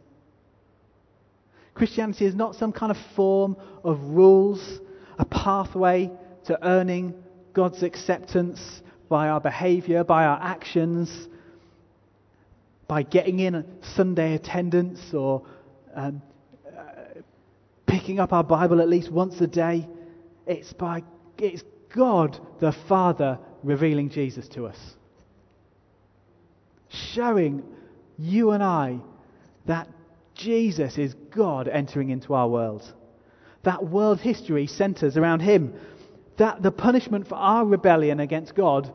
Christianity 1.74 2.26
is 2.26 2.34
not 2.34 2.54
some 2.54 2.72
kind 2.72 2.90
of 2.90 2.98
form 3.16 3.56
of 3.82 4.00
rules, 4.00 4.80
a 5.18 5.24
pathway 5.24 6.10
to 6.46 6.66
earning 6.66 7.14
God's 7.52 7.82
acceptance 7.82 8.82
by 9.08 9.28
our 9.28 9.40
behavior, 9.40 10.04
by 10.04 10.24
our 10.24 10.38
actions, 10.40 11.28
by 12.88 13.02
getting 13.02 13.40
in 13.40 13.64
Sunday 13.94 14.34
attendance 14.34 15.14
or 15.14 15.42
um, 15.94 16.22
uh, 16.66 17.20
picking 17.86 18.20
up 18.20 18.32
our 18.32 18.44
Bible 18.44 18.80
at 18.80 18.88
least 18.88 19.10
once 19.10 19.40
a 19.40 19.46
day. 19.46 19.88
It's 20.46 20.72
by 20.72 21.02
it's 21.38 21.62
God 21.94 22.38
the 22.60 22.72
Father 22.88 23.38
revealing 23.62 24.10
Jesus 24.10 24.48
to 24.48 24.66
us, 24.66 24.78
showing 26.92 27.62
you 28.18 28.50
and 28.50 28.62
I 28.62 28.98
that 29.66 29.88
Jesus 30.34 30.98
is 30.98 31.14
God 31.30 31.68
entering 31.68 32.10
into 32.10 32.34
our 32.34 32.48
world. 32.48 32.82
That 33.62 33.86
world 33.86 34.20
history 34.20 34.66
centers 34.66 35.16
around 35.16 35.40
Him. 35.40 35.74
That 36.38 36.62
the 36.62 36.72
punishment 36.72 37.28
for 37.28 37.36
our 37.36 37.64
rebellion 37.64 38.20
against 38.20 38.54
God 38.54 38.92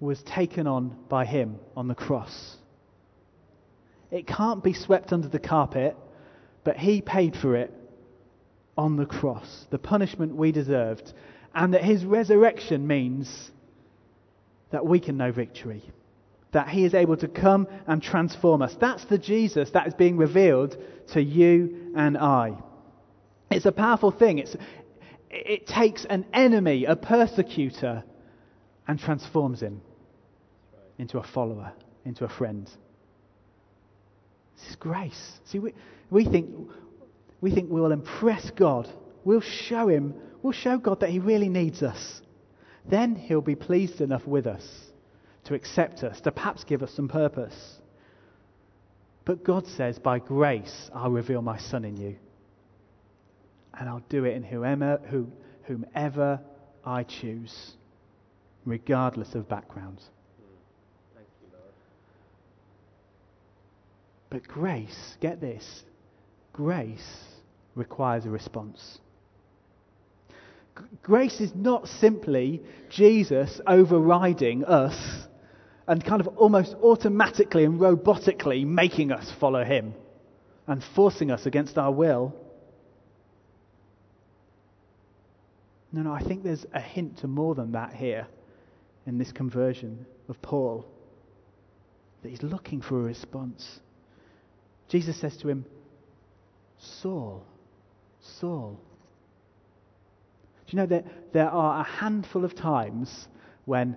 was 0.00 0.22
taken 0.24 0.66
on 0.66 0.96
by 1.08 1.24
Him 1.24 1.58
on 1.76 1.88
the 1.88 1.94
cross. 1.94 2.56
It 4.10 4.26
can't 4.26 4.62
be 4.62 4.72
swept 4.72 5.12
under 5.12 5.28
the 5.28 5.38
carpet, 5.38 5.96
but 6.64 6.76
He 6.76 7.00
paid 7.00 7.36
for 7.36 7.56
it 7.56 7.72
on 8.76 8.96
the 8.96 9.06
cross, 9.06 9.66
the 9.70 9.78
punishment 9.78 10.34
we 10.34 10.52
deserved, 10.52 11.12
and 11.54 11.72
that 11.74 11.84
His 11.84 12.04
resurrection 12.04 12.86
means 12.86 13.50
that 14.70 14.84
we 14.84 15.00
can 15.00 15.16
know 15.16 15.30
victory. 15.32 15.82
That 16.52 16.68
He 16.68 16.84
is 16.84 16.94
able 16.94 17.16
to 17.18 17.28
come 17.28 17.66
and 17.86 18.02
transform 18.02 18.62
us. 18.62 18.76
That's 18.80 19.04
the 19.06 19.18
Jesus 19.18 19.70
that 19.70 19.86
is 19.86 19.94
being 19.94 20.16
revealed 20.16 20.76
to 21.12 21.22
you 21.22 21.92
and 21.96 22.16
I. 22.16 22.52
It's 23.50 23.66
a 23.66 23.72
powerful 23.72 24.10
thing. 24.10 24.38
It's, 24.38 24.56
it 25.30 25.66
takes 25.66 26.04
an 26.04 26.26
enemy, 26.32 26.84
a 26.84 26.96
persecutor, 26.96 28.04
and 28.86 28.98
transforms 28.98 29.60
him 29.60 29.80
into 30.98 31.18
a 31.18 31.22
follower, 31.22 31.72
into 32.04 32.24
a 32.24 32.28
friend. 32.28 32.68
This 34.56 34.70
is 34.70 34.76
grace. 34.76 35.32
See, 35.44 35.58
we, 35.58 35.74
we, 36.10 36.24
think, 36.24 36.50
we 37.40 37.50
think 37.50 37.70
we 37.70 37.80
will 37.80 37.92
impress 37.92 38.50
God. 38.50 38.88
We'll 39.24 39.40
show 39.40 39.88
him, 39.88 40.14
we'll 40.42 40.52
show 40.52 40.78
God 40.78 41.00
that 41.00 41.10
he 41.10 41.18
really 41.18 41.48
needs 41.48 41.82
us. 41.82 42.20
Then 42.88 43.14
he'll 43.14 43.40
be 43.40 43.54
pleased 43.54 44.00
enough 44.00 44.26
with 44.26 44.46
us 44.46 44.62
to 45.44 45.54
accept 45.54 46.02
us, 46.04 46.20
to 46.20 46.32
perhaps 46.32 46.64
give 46.64 46.82
us 46.82 46.92
some 46.92 47.08
purpose. 47.08 47.80
But 49.24 49.44
God 49.44 49.66
says, 49.66 49.98
by 49.98 50.18
grace, 50.18 50.90
I'll 50.94 51.10
reveal 51.10 51.42
my 51.42 51.58
Son 51.58 51.84
in 51.84 51.96
you. 51.96 52.16
And 53.74 53.88
I'll 53.88 54.04
do 54.08 54.24
it 54.24 54.34
in 54.36 54.42
whomever, 54.42 55.00
who, 55.08 55.28
whomever 55.64 56.40
I 56.84 57.04
choose, 57.04 57.72
regardless 58.64 59.34
of 59.34 59.48
background. 59.48 60.00
But 64.30 64.48
grace, 64.48 65.16
get 65.20 65.40
this, 65.40 65.82
grace 66.52 67.24
requires 67.74 68.24
a 68.24 68.30
response. 68.30 68.98
Grace 71.02 71.40
is 71.40 71.54
not 71.54 71.86
simply 71.86 72.62
Jesus 72.88 73.60
overriding 73.66 74.64
us 74.64 75.28
and 75.86 76.04
kind 76.04 76.20
of 76.20 76.28
almost 76.36 76.74
automatically 76.82 77.64
and 77.64 77.80
robotically 77.80 78.66
making 78.66 79.12
us 79.12 79.32
follow 79.40 79.64
him 79.64 79.94
and 80.66 80.82
forcing 80.94 81.30
us 81.30 81.46
against 81.46 81.76
our 81.76 81.90
will. 81.90 82.34
No, 85.92 86.02
no, 86.02 86.12
I 86.12 86.22
think 86.22 86.42
there's 86.42 86.64
a 86.72 86.80
hint 86.80 87.18
to 87.18 87.26
more 87.26 87.54
than 87.54 87.72
that 87.72 87.92
here 87.92 88.26
in 89.06 89.18
this 89.18 89.32
conversion 89.32 90.06
of 90.28 90.40
Paul. 90.40 90.86
That 92.22 92.30
he's 92.30 92.42
looking 92.42 92.80
for 92.80 93.00
a 93.00 93.02
response. 93.02 93.80
Jesus 94.88 95.20
says 95.20 95.36
to 95.38 95.48
him, 95.48 95.66
Saul, 96.78 97.44
Saul. 98.20 98.78
Do 100.66 100.76
you 100.76 100.78
know 100.78 100.86
that 100.86 101.32
there 101.32 101.50
are 101.50 101.80
a 101.80 101.84
handful 101.84 102.44
of 102.44 102.54
times 102.54 103.28
when 103.64 103.96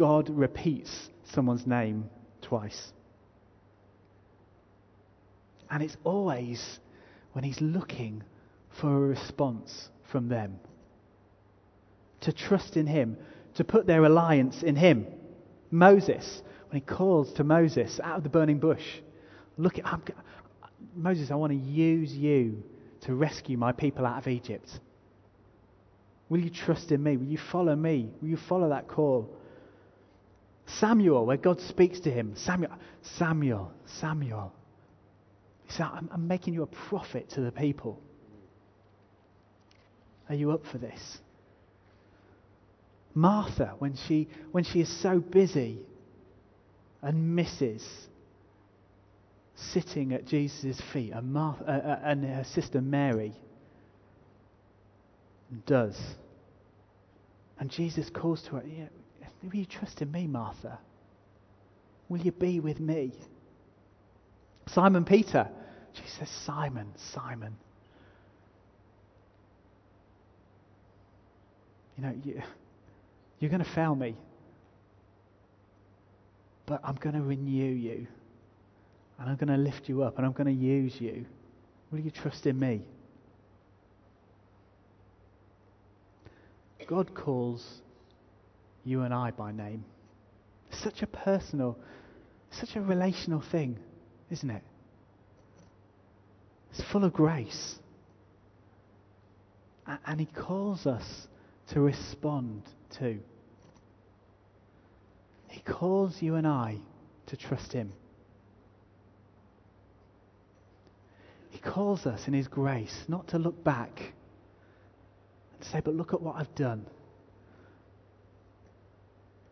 God 0.00 0.30
repeats 0.30 1.10
someone's 1.34 1.66
name 1.66 2.08
twice? 2.40 2.92
And 5.70 5.82
it's 5.82 5.98
always 6.04 6.80
when 7.34 7.44
he's 7.44 7.60
looking 7.60 8.24
for 8.80 8.88
a 8.88 9.08
response 9.08 9.90
from 10.10 10.30
them. 10.30 10.58
To 12.22 12.32
trust 12.32 12.78
in 12.78 12.86
him, 12.86 13.18
to 13.56 13.64
put 13.64 13.86
their 13.86 14.00
reliance 14.00 14.62
in 14.62 14.74
him. 14.74 15.06
Moses, 15.70 16.42
when 16.70 16.80
he 16.80 16.86
calls 16.86 17.34
to 17.34 17.44
Moses 17.44 18.00
out 18.02 18.16
of 18.16 18.22
the 18.22 18.30
burning 18.30 18.58
bush, 18.58 19.00
Look 19.58 19.78
at 19.78 19.84
I'm, 19.84 20.02
Moses, 20.96 21.30
I 21.30 21.34
want 21.34 21.52
to 21.52 21.58
use 21.58 22.14
you 22.14 22.62
to 23.02 23.14
rescue 23.14 23.58
my 23.58 23.72
people 23.72 24.06
out 24.06 24.16
of 24.16 24.28
Egypt. 24.28 24.80
Will 26.30 26.40
you 26.40 26.48
trust 26.48 26.90
in 26.90 27.02
me? 27.02 27.18
Will 27.18 27.26
you 27.26 27.36
follow 27.52 27.76
me? 27.76 28.08
Will 28.22 28.28
you 28.30 28.38
follow 28.48 28.70
that 28.70 28.88
call? 28.88 29.36
Samuel, 30.78 31.26
where 31.26 31.36
God 31.36 31.60
speaks 31.60 32.00
to 32.00 32.10
him, 32.10 32.34
Samuel, 32.36 32.72
Samuel, 33.02 33.72
Samuel. 33.86 34.52
He 35.64 35.72
said, 35.72 35.86
I'm, 35.92 36.08
I'm 36.12 36.28
making 36.28 36.54
you 36.54 36.62
a 36.62 36.88
prophet 36.88 37.30
to 37.30 37.40
the 37.40 37.52
people. 37.52 38.00
Are 40.28 40.34
you 40.34 40.52
up 40.52 40.62
for 40.70 40.78
this? 40.78 41.18
Martha, 43.14 43.74
when 43.78 43.96
she, 44.06 44.28
when 44.52 44.64
she 44.64 44.80
is 44.80 45.02
so 45.02 45.18
busy 45.18 45.80
and 47.02 47.34
misses 47.34 47.86
sitting 49.56 50.12
at 50.12 50.26
Jesus' 50.26 50.80
feet, 50.92 51.12
and, 51.12 51.32
Martha, 51.32 51.64
uh, 51.64 51.70
uh, 51.70 52.00
and 52.04 52.24
her 52.24 52.44
sister 52.44 52.80
Mary 52.80 53.34
does. 55.66 55.98
And 57.58 57.70
Jesus 57.70 58.08
calls 58.10 58.42
to 58.42 58.56
her, 58.56 58.64
yeah, 58.66 58.86
Will 59.42 59.54
you 59.54 59.64
trust 59.64 60.02
in 60.02 60.12
me, 60.12 60.26
Martha? 60.26 60.78
Will 62.08 62.20
you 62.20 62.32
be 62.32 62.60
with 62.60 62.80
me? 62.80 63.12
Simon 64.66 65.04
Peter. 65.04 65.48
She 65.92 66.02
says, 66.18 66.28
Simon, 66.28 66.92
Simon. 66.96 67.56
You 71.96 72.04
know, 72.04 72.14
you, 72.24 72.42
you're 73.38 73.50
going 73.50 73.64
to 73.64 73.70
fail 73.70 73.94
me, 73.94 74.16
but 76.66 76.80
I'm 76.84 76.94
going 76.96 77.14
to 77.14 77.22
renew 77.22 77.72
you, 77.72 78.06
and 79.18 79.28
I'm 79.28 79.36
going 79.36 79.48
to 79.48 79.56
lift 79.56 79.88
you 79.88 80.02
up, 80.02 80.16
and 80.16 80.26
I'm 80.26 80.32
going 80.32 80.46
to 80.46 80.64
use 80.64 81.00
you. 81.00 81.26
Will 81.90 82.00
you 82.00 82.10
trust 82.10 82.46
in 82.46 82.58
me? 82.58 82.82
God 86.86 87.14
calls 87.14 87.82
you 88.84 89.02
and 89.02 89.12
I 89.12 89.30
by 89.30 89.52
name. 89.52 89.84
Such 90.70 91.02
a 91.02 91.06
personal, 91.06 91.78
such 92.50 92.76
a 92.76 92.80
relational 92.80 93.42
thing, 93.52 93.78
isn't 94.30 94.50
it? 94.50 94.62
It's 96.70 96.82
full 96.92 97.04
of 97.04 97.12
grace. 97.12 97.76
And 100.06 100.20
He 100.20 100.26
calls 100.26 100.86
us 100.86 101.26
to 101.72 101.80
respond 101.80 102.62
to. 102.98 103.18
He 105.48 105.60
calls 105.60 106.22
you 106.22 106.36
and 106.36 106.46
I 106.46 106.76
to 107.26 107.36
trust 107.36 107.72
Him. 107.72 107.92
He 111.50 111.58
calls 111.58 112.06
us 112.06 112.28
in 112.28 112.34
His 112.34 112.46
grace 112.46 113.04
not 113.08 113.28
to 113.28 113.38
look 113.38 113.62
back 113.64 114.12
and 115.54 115.64
say, 115.64 115.80
but 115.84 115.94
look 115.94 116.14
at 116.14 116.22
what 116.22 116.36
I've 116.36 116.54
done. 116.54 116.86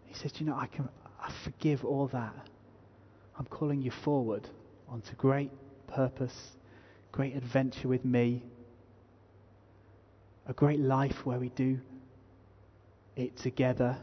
He 0.08 0.14
says, 0.14 0.32
you 0.38 0.46
know, 0.46 0.56
I 0.56 0.66
can 0.66 0.88
I 1.20 1.32
forgive 1.44 1.84
all 1.84 2.08
that. 2.08 2.34
I'm 3.38 3.46
calling 3.46 3.82
you 3.82 3.90
forward 3.90 4.48
onto 4.88 5.14
great 5.14 5.50
purpose, 5.86 6.34
great 7.12 7.36
adventure 7.36 7.88
with 7.88 8.04
me, 8.04 8.42
a 10.46 10.52
great 10.52 10.80
life 10.80 11.14
where 11.24 11.38
we 11.38 11.50
do 11.50 11.78
it 13.16 13.36
together, 13.36 13.98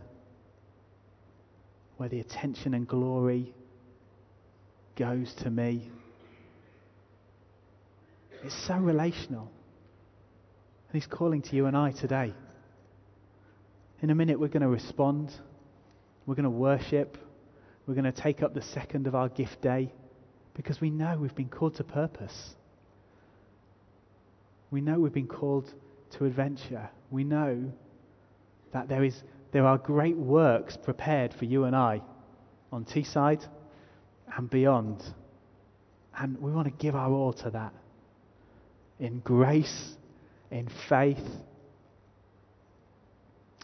where 1.97 2.10
the 2.10 2.20
attention 2.20 2.74
and 2.74 2.88
glory 2.88 3.53
goes 4.95 5.34
to 5.41 5.49
me. 5.49 5.89
It's 8.43 8.68
so 8.68 8.76
relational. 8.76 9.49
And 10.89 11.01
He's 11.01 11.08
calling 11.08 11.41
to 11.41 11.56
you 11.56 11.66
and 11.66 11.76
I 11.76 11.91
today. 11.91 12.34
In 14.01 14.12
a 14.12 14.16
minute, 14.16 14.39
we're 14.39 14.49
going 14.49 14.62
to 14.62 14.68
respond. 14.68 15.32
We're 16.26 16.36
going 16.36 16.43
to 16.45 16.49
worship. 16.49 17.17
We're 17.86 17.93
going 17.93 18.11
to 18.11 18.21
take 18.21 18.41
up 18.41 18.53
the 18.53 18.61
second 18.61 19.07
of 19.07 19.15
our 19.15 19.30
gift 19.30 19.61
day 19.61 19.93
because 20.55 20.82
we 20.82 20.89
know 20.89 21.17
we've 21.17 21.36
been 21.36 21.49
called 21.49 21.76
to 21.76 21.84
purpose. 21.84 22.55
We 24.71 24.82
know 24.82 24.99
we've 24.99 25.13
been 25.13 25.28
called 25.28 25.71
to 26.17 26.26
adventure. 26.26 26.89
We 27.11 27.23
know 27.23 27.71
that 28.73 28.88
there, 28.88 29.03
is, 29.03 29.21
there 29.51 29.65
are 29.65 29.78
great 29.78 30.17
works 30.17 30.78
prepared 30.78 31.34
for 31.34 31.45
you 31.45 31.65
and 31.65 31.76
I 31.76 32.01
on 32.71 32.86
Teesside 32.86 33.45
and 34.36 34.49
beyond. 34.49 35.03
And 36.17 36.39
we 36.39 36.51
want 36.51 36.67
to 36.67 36.73
give 36.73 36.95
our 36.95 37.11
all 37.11 37.34
to 37.34 37.49
that 37.51 37.73
in 38.99 39.19
grace, 39.19 39.95
in 40.51 40.69
faith. 40.89 41.26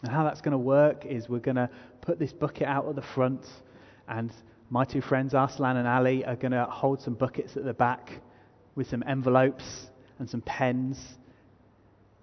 And 0.02 0.10
how 0.10 0.24
that's 0.24 0.40
going 0.40 0.52
to 0.52 0.58
work 0.58 1.06
is 1.06 1.28
we're 1.28 1.38
going 1.38 1.56
to 1.56 1.70
put 2.00 2.18
this 2.18 2.32
bucket 2.32 2.66
out 2.66 2.88
at 2.88 2.96
the 2.96 3.02
front, 3.02 3.46
and 4.08 4.32
my 4.68 4.84
two 4.84 5.00
friends, 5.00 5.34
Arslan 5.34 5.76
and 5.76 5.86
Ali, 5.86 6.24
are 6.24 6.34
going 6.34 6.52
to 6.52 6.64
hold 6.64 7.00
some 7.00 7.14
buckets 7.14 7.56
at 7.56 7.64
the 7.64 7.74
back 7.74 8.20
with 8.74 8.88
some 8.88 9.04
envelopes 9.06 9.90
and 10.18 10.28
some 10.28 10.40
pens. 10.40 10.98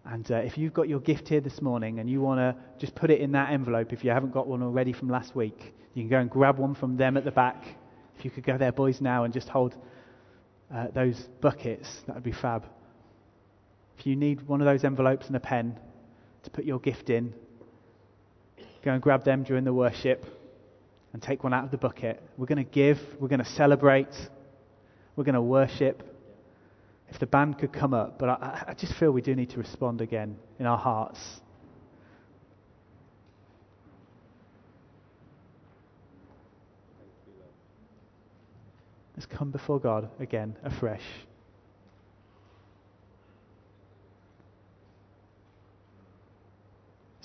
And 0.06 0.30
uh, 0.32 0.38
if 0.38 0.58
you've 0.58 0.74
got 0.74 0.90
your 0.90 1.00
gift 1.00 1.28
here 1.30 1.42
this 1.42 1.62
morning 1.62 2.00
and 2.00 2.10
you 2.10 2.22
want 2.22 2.40
to 2.40 2.56
just 2.80 2.96
put 2.96 3.12
it 3.12 3.22
in 3.22 3.32
that 3.34 3.52
envelope, 3.52 3.94
if 3.94 4.04
you 4.04 4.10
haven't 4.10 4.34
got 4.34 4.48
one 4.48 4.64
already 4.64 4.92
from 4.92 5.10
last 5.10 5.36
week, 5.36 5.74
you 5.94 6.02
can 6.04 6.10
go 6.10 6.18
and 6.18 6.30
grab 6.30 6.58
one 6.58 6.74
from 6.74 6.98
them 6.98 7.16
at 7.18 7.24
the 7.24 7.32
back. 7.32 7.64
If 8.18 8.26
you 8.26 8.32
could 8.32 8.44
go 8.44 8.58
there, 8.58 8.72
boys, 8.72 9.00
now 9.00 9.24
and 9.24 9.34
just 9.34 9.48
hold 9.48 9.78
uh, 10.74 10.88
those 10.94 11.30
buckets, 11.42 12.02
that 12.08 12.16
would 12.16 12.24
be 12.24 12.32
fab. 12.32 12.66
If 13.98 14.06
you 14.06 14.16
need 14.16 14.48
one 14.48 14.62
of 14.62 14.66
those 14.66 14.84
envelopes 14.84 15.28
and 15.28 15.36
a 15.36 15.40
pen 15.40 15.80
to 16.44 16.50
put 16.50 16.66
your 16.66 16.80
gift 16.80 17.10
in, 17.10 17.34
go 18.84 18.92
and 18.92 19.02
grab 19.02 19.24
them 19.24 19.44
during 19.44 19.64
the 19.64 19.74
worship 19.74 20.26
and 21.14 21.22
take 21.22 21.44
one 21.44 21.54
out 21.54 21.66
of 21.66 21.72
the 21.72 21.78
bucket. 21.78 22.22
We're 22.38 22.46
going 22.46 22.64
to 22.64 22.72
give, 22.72 23.00
we're 23.20 23.28
going 23.28 23.44
to 23.44 23.50
celebrate, 23.52 24.14
we're 25.16 25.24
going 25.24 25.36
to 25.36 25.42
worship. 25.42 26.04
If 27.10 27.20
the 27.20 27.26
band 27.26 27.58
could 27.58 27.74
come 27.74 27.94
up, 27.94 28.20
but 28.20 28.30
I, 28.30 28.66
I 28.68 28.74
just 28.76 28.94
feel 28.94 29.12
we 29.12 29.24
do 29.24 29.36
need 29.36 29.50
to 29.52 29.58
respond 29.58 30.00
again 30.00 30.38
in 30.60 30.68
our 30.68 30.78
hearts. 30.78 31.20
Let's 39.16 39.26
come 39.26 39.50
before 39.50 39.80
God 39.80 40.10
again, 40.20 40.56
afresh. 40.64 41.02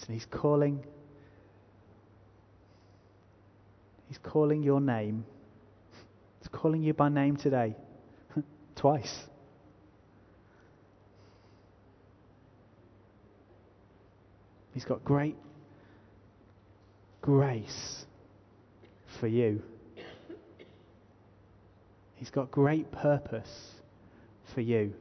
And 0.07 0.12
He's 0.12 0.26
calling 0.26 0.84
He's 4.09 4.13
calling 4.24 4.62
your 4.62 4.80
name. 4.80 5.24
It's 6.40 6.48
calling 6.48 6.82
you 6.82 6.92
by 6.92 7.08
name 7.08 7.36
today. 7.36 7.76
Twice. 8.76 9.14
He's 14.72 14.84
got 14.84 15.04
great 15.04 15.36
grace 17.22 18.04
for 19.20 19.28
you. 19.28 19.62
He's 22.16 22.30
got 22.30 22.50
great 22.50 22.90
purpose 22.90 23.70
for 24.54 24.60
you. 24.60 24.92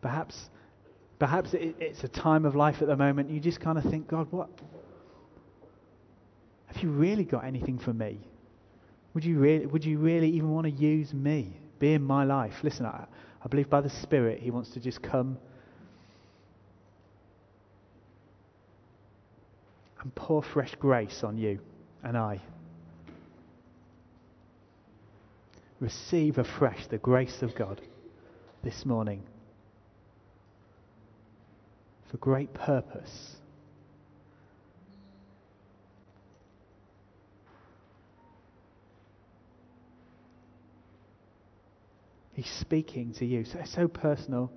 Perhaps 0.00 0.50
Perhaps 1.18 1.54
it, 1.54 1.74
it's 1.80 2.04
a 2.04 2.08
time 2.08 2.44
of 2.44 2.54
life 2.54 2.80
at 2.80 2.88
the 2.88 2.96
moment. 2.96 3.30
You 3.30 3.40
just 3.40 3.60
kind 3.60 3.76
of 3.78 3.84
think, 3.84 4.08
God, 4.08 4.28
what? 4.30 4.48
Have 6.66 6.82
you 6.82 6.90
really 6.90 7.24
got 7.24 7.44
anything 7.44 7.78
for 7.78 7.92
me? 7.92 8.20
Would 9.14 9.24
you 9.24 9.38
really, 9.38 9.66
would 9.66 9.84
you 9.84 9.98
really 9.98 10.30
even 10.30 10.50
want 10.50 10.66
to 10.66 10.72
use 10.72 11.12
me, 11.12 11.56
be 11.80 11.94
in 11.94 12.02
my 12.02 12.24
life? 12.24 12.54
Listen, 12.62 12.86
I, 12.86 13.06
I 13.42 13.48
believe 13.48 13.68
by 13.68 13.80
the 13.80 13.90
Spirit, 13.90 14.40
He 14.40 14.50
wants 14.50 14.70
to 14.70 14.80
just 14.80 15.02
come 15.02 15.38
and 20.02 20.14
pour 20.14 20.42
fresh 20.42 20.74
grace 20.76 21.24
on 21.24 21.36
you 21.36 21.58
and 22.04 22.16
I. 22.16 22.40
Receive 25.80 26.38
afresh 26.38 26.86
the 26.88 26.98
grace 26.98 27.42
of 27.42 27.54
God 27.56 27.80
this 28.62 28.84
morning 28.84 29.22
for 32.10 32.16
great 32.18 32.52
purpose. 32.54 33.36
He's 42.32 42.48
speaking 42.60 43.14
to 43.14 43.26
you. 43.26 43.44
So, 43.44 43.58
it's 43.58 43.74
so 43.74 43.88
personal. 43.88 44.52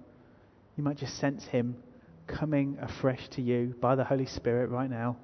You 0.77 0.83
might 0.83 0.97
just 0.97 1.17
sense 1.17 1.45
Him 1.45 1.75
coming 2.27 2.77
afresh 2.79 3.27
to 3.29 3.41
you 3.41 3.75
by 3.81 3.95
the 3.95 4.03
Holy 4.03 4.27
Spirit 4.27 4.69
right 4.69 4.89
now. 4.89 5.17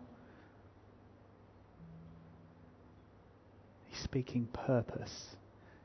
He's 3.85 3.99
speaking 3.99 4.47
purpose. 4.51 5.35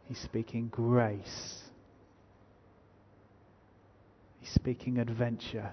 He's 0.04 0.18
speaking 0.18 0.68
grace. 0.68 1.60
He's 4.40 4.50
speaking 4.50 4.98
adventure. 4.98 5.72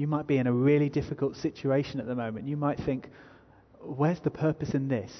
You 0.00 0.06
might 0.06 0.26
be 0.26 0.38
in 0.38 0.46
a 0.46 0.52
really 0.52 0.88
difficult 0.88 1.36
situation 1.36 2.00
at 2.00 2.06
the 2.06 2.14
moment. 2.14 2.48
You 2.48 2.56
might 2.56 2.80
think, 2.80 3.10
where's 3.82 4.18
the 4.20 4.30
purpose 4.30 4.72
in 4.72 4.88
this? 4.88 5.12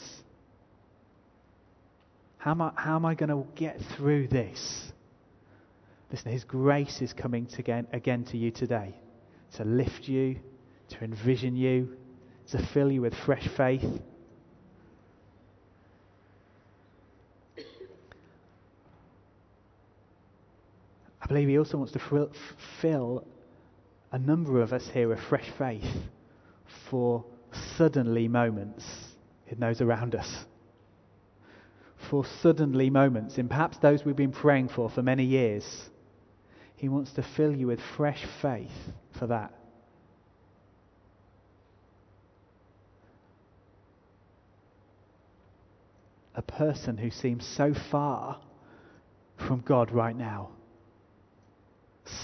How 2.38 2.52
am 2.52 2.62
I, 2.62 2.72
how 2.76 2.96
am 2.96 3.04
I 3.04 3.14
going 3.14 3.28
to 3.28 3.44
get 3.56 3.78
through 3.94 4.28
this? 4.28 4.90
Listen, 6.10 6.32
His 6.32 6.44
grace 6.44 7.02
is 7.02 7.12
coming 7.12 7.44
to 7.44 7.58
again, 7.58 7.88
again 7.92 8.24
to 8.30 8.38
you 8.38 8.50
today 8.50 8.94
to 9.56 9.64
lift 9.64 10.08
you, 10.08 10.38
to 10.88 11.04
envision 11.04 11.56
you, 11.56 11.94
to 12.52 12.66
fill 12.68 12.90
you 12.90 13.02
with 13.02 13.12
fresh 13.26 13.46
faith. 13.58 13.84
I 21.20 21.26
believe 21.26 21.48
He 21.48 21.58
also 21.58 21.76
wants 21.76 21.92
to 21.92 22.30
fill 22.80 23.26
a 24.12 24.18
number 24.18 24.60
of 24.60 24.72
us 24.72 24.88
here 24.92 25.12
a 25.12 25.16
fresh 25.16 25.48
faith 25.56 25.84
for 26.88 27.24
suddenly 27.76 28.28
moments 28.28 28.84
in 29.48 29.60
those 29.60 29.80
around 29.80 30.14
us. 30.14 30.44
For 32.10 32.24
suddenly 32.42 32.90
moments 32.90 33.38
in 33.38 33.48
perhaps 33.48 33.78
those 33.78 34.04
we've 34.04 34.16
been 34.16 34.32
praying 34.32 34.70
for 34.70 34.90
for 34.90 35.02
many 35.02 35.24
years. 35.24 35.64
He 36.76 36.88
wants 36.88 37.12
to 37.12 37.22
fill 37.36 37.54
you 37.54 37.68
with 37.68 37.80
fresh 37.96 38.24
faith 38.40 38.70
for 39.18 39.26
that. 39.28 39.52
A 46.34 46.42
person 46.42 46.96
who 46.96 47.10
seems 47.10 47.46
so 47.46 47.74
far 47.90 48.40
from 49.36 49.60
God 49.60 49.90
right 49.92 50.16
now, 50.16 50.50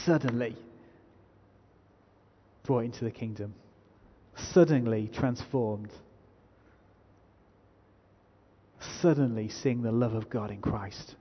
suddenly 0.05 0.57
brought 2.67 2.85
into 2.85 3.05
the 3.05 3.11
kingdom, 3.11 3.55
suddenly 4.53 5.09
transformed, 5.15 5.91
suddenly 9.01 9.49
seeing 9.49 9.83
the 9.83 9.93
love 9.93 10.15
of 10.15 10.29
God 10.29 10.51
in 10.51 10.61
Christ. 10.61 11.15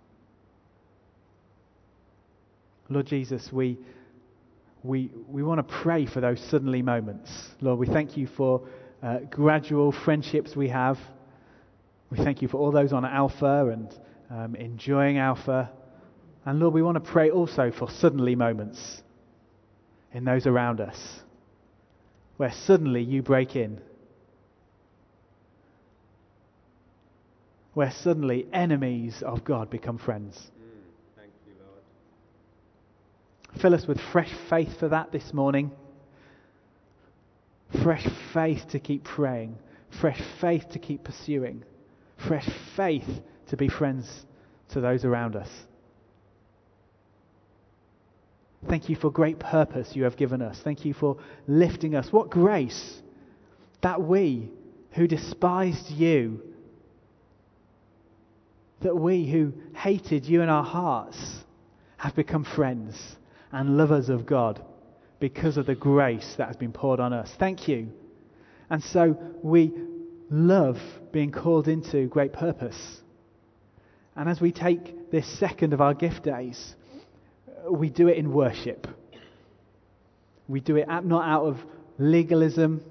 Lord 2.89 3.05
Jesus, 3.07 3.49
we, 3.51 3.79
we, 4.83 5.11
we 5.27 5.43
want 5.43 5.65
to 5.65 5.75
pray 5.83 6.05
for 6.05 6.19
those 6.19 6.39
suddenly 6.49 6.81
moments. 6.81 7.31
Lord, 7.61 7.79
we 7.79 7.87
thank 7.87 8.17
you 8.17 8.27
for 8.27 8.67
uh, 9.01 9.19
gradual 9.29 9.91
friendships 9.91 10.55
we 10.55 10.69
have. 10.69 10.97
We 12.11 12.17
thank 12.17 12.41
you 12.41 12.47
for 12.47 12.57
all 12.57 12.71
those 12.71 12.93
on 12.93 13.05
Alpha 13.05 13.67
and 13.71 13.93
um, 14.29 14.55
enjoying 14.55 15.17
Alpha. 15.17 15.71
And 16.45 16.59
Lord, 16.59 16.73
we 16.73 16.83
want 16.83 17.03
to 17.03 17.11
pray 17.11 17.31
also 17.31 17.71
for 17.71 17.89
suddenly 17.89 18.35
moments 18.35 19.01
in 20.13 20.23
those 20.23 20.45
around 20.45 20.79
us 20.79 20.97
where 22.37 22.51
suddenly 22.51 23.01
you 23.01 23.21
break 23.21 23.55
in. 23.55 23.79
Where 27.73 27.91
suddenly 27.91 28.47
enemies 28.53 29.21
of 29.25 29.43
God 29.43 29.69
become 29.69 29.97
friends. 29.97 30.37
Mm, 30.37 31.17
thank 31.17 31.31
you, 31.45 31.53
lord. 31.59 33.61
Fill 33.61 33.73
us 33.73 33.87
with 33.87 33.99
fresh 34.11 34.31
faith 34.49 34.79
for 34.79 34.89
that 34.89 35.11
this 35.11 35.33
morning. 35.33 35.71
Fresh 37.83 38.07
faith 38.33 38.61
to 38.71 38.79
keep 38.79 39.03
praying. 39.03 39.57
Fresh 39.99 40.21
faith 40.39 40.63
to 40.71 40.79
keep 40.79 41.03
pursuing. 41.03 41.63
Fresh 42.27 42.47
faith 42.75 43.07
to 43.47 43.57
be 43.57 43.67
friends 43.67 44.25
to 44.69 44.81
those 44.81 45.03
around 45.03 45.35
us. 45.35 45.49
Thank 48.67 48.89
you 48.89 48.95
for 48.95 49.11
great 49.11 49.39
purpose 49.39 49.95
you 49.95 50.03
have 50.03 50.17
given 50.17 50.41
us. 50.41 50.59
Thank 50.63 50.85
you 50.85 50.93
for 50.93 51.17
lifting 51.47 51.95
us. 51.95 52.11
What 52.11 52.29
grace 52.29 53.01
that 53.81 54.01
we 54.01 54.49
who 54.91 55.07
despised 55.07 55.91
you, 55.91 56.41
that 58.81 58.95
we 58.95 59.29
who 59.29 59.53
hated 59.75 60.25
you 60.25 60.41
in 60.41 60.49
our 60.49 60.63
hearts, 60.63 61.17
have 61.97 62.15
become 62.15 62.43
friends 62.43 63.17
and 63.51 63.77
lovers 63.77 64.09
of 64.09 64.25
God 64.25 64.63
because 65.19 65.57
of 65.57 65.65
the 65.65 65.75
grace 65.75 66.35
that 66.37 66.47
has 66.47 66.57
been 66.57 66.71
poured 66.71 66.99
on 66.99 67.13
us. 67.13 67.31
Thank 67.37 67.67
you. 67.67 67.89
And 68.69 68.83
so 68.83 69.17
we 69.43 69.73
love 70.29 70.77
being 71.11 71.31
called 71.31 71.67
into 71.67 72.07
great 72.07 72.33
purpose. 72.33 73.01
And 74.15 74.29
as 74.29 74.41
we 74.41 74.51
take 74.51 75.11
this 75.11 75.27
second 75.39 75.73
of 75.73 75.81
our 75.81 75.93
gift 75.93 76.23
days, 76.23 76.75
we 77.69 77.89
do 77.89 78.07
it 78.07 78.17
in 78.17 78.31
worship. 78.31 78.87
We 80.47 80.59
do 80.59 80.75
it 80.75 80.87
not 80.87 81.27
out 81.27 81.45
of 81.45 81.57
legalism, 81.97 82.83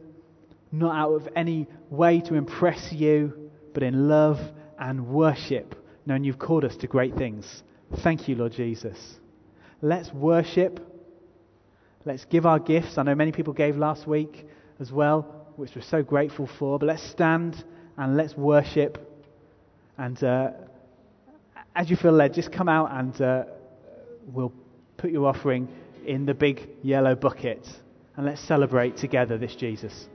not 0.72 0.97
out 0.97 1.12
of 1.12 1.29
any 1.37 1.66
way 1.91 2.20
to 2.22 2.35
impress 2.35 2.93
you, 2.93 3.51
but 3.72 3.83
in 3.83 4.09
love 4.09 4.39
and 4.79 5.09
worship, 5.09 5.75
knowing 6.07 6.25
you've 6.25 6.39
called 6.39 6.64
us 6.64 6.77
to 6.79 6.87
great 6.87 7.14
things. 7.14 7.62
Thank 8.03 8.29
you, 8.29 8.35
Lord 8.35 8.53
Jesus. 8.53 9.18
Let's 9.83 10.12
worship. 10.12 10.81
Let's 12.05 12.25
give 12.25 12.45
our 12.45 12.59
gifts. 12.59 12.99
I 12.99 13.03
know 13.03 13.14
many 13.14 13.33
people 13.33 13.53
gave 13.53 13.77
last 13.77 14.07
week 14.07 14.47
as 14.81 14.91
well, 14.91 15.22
which 15.57 15.70
we're 15.77 15.83
so 15.83 16.03
grateful 16.03 16.49
for. 16.59 16.79
But 16.79 16.87
let's 16.87 17.03
stand 17.11 17.62
and 17.97 18.16
let's 18.16 18.37
worship. 18.37 18.99
And 19.97 20.22
uh, 20.25 20.51
as 21.77 21.89
you 21.89 21.97
feel 21.97 22.12
led, 22.12 22.35
just 22.35 22.51
come 22.51 22.68
out 22.68 22.91
and 22.91 23.20
uh, 23.20 23.45
we'll 24.27 24.53
put 24.97 25.11
your 25.11 25.26
offering 25.26 25.68
in 26.07 26.26
the 26.26 26.34
big 26.34 26.68
yellow 26.82 27.14
bucket. 27.14 27.66
And 28.16 28.26
let's 28.26 28.40
celebrate 28.40 28.97
together 28.97 29.38
this 29.38 29.57
Jesus. 29.57 30.09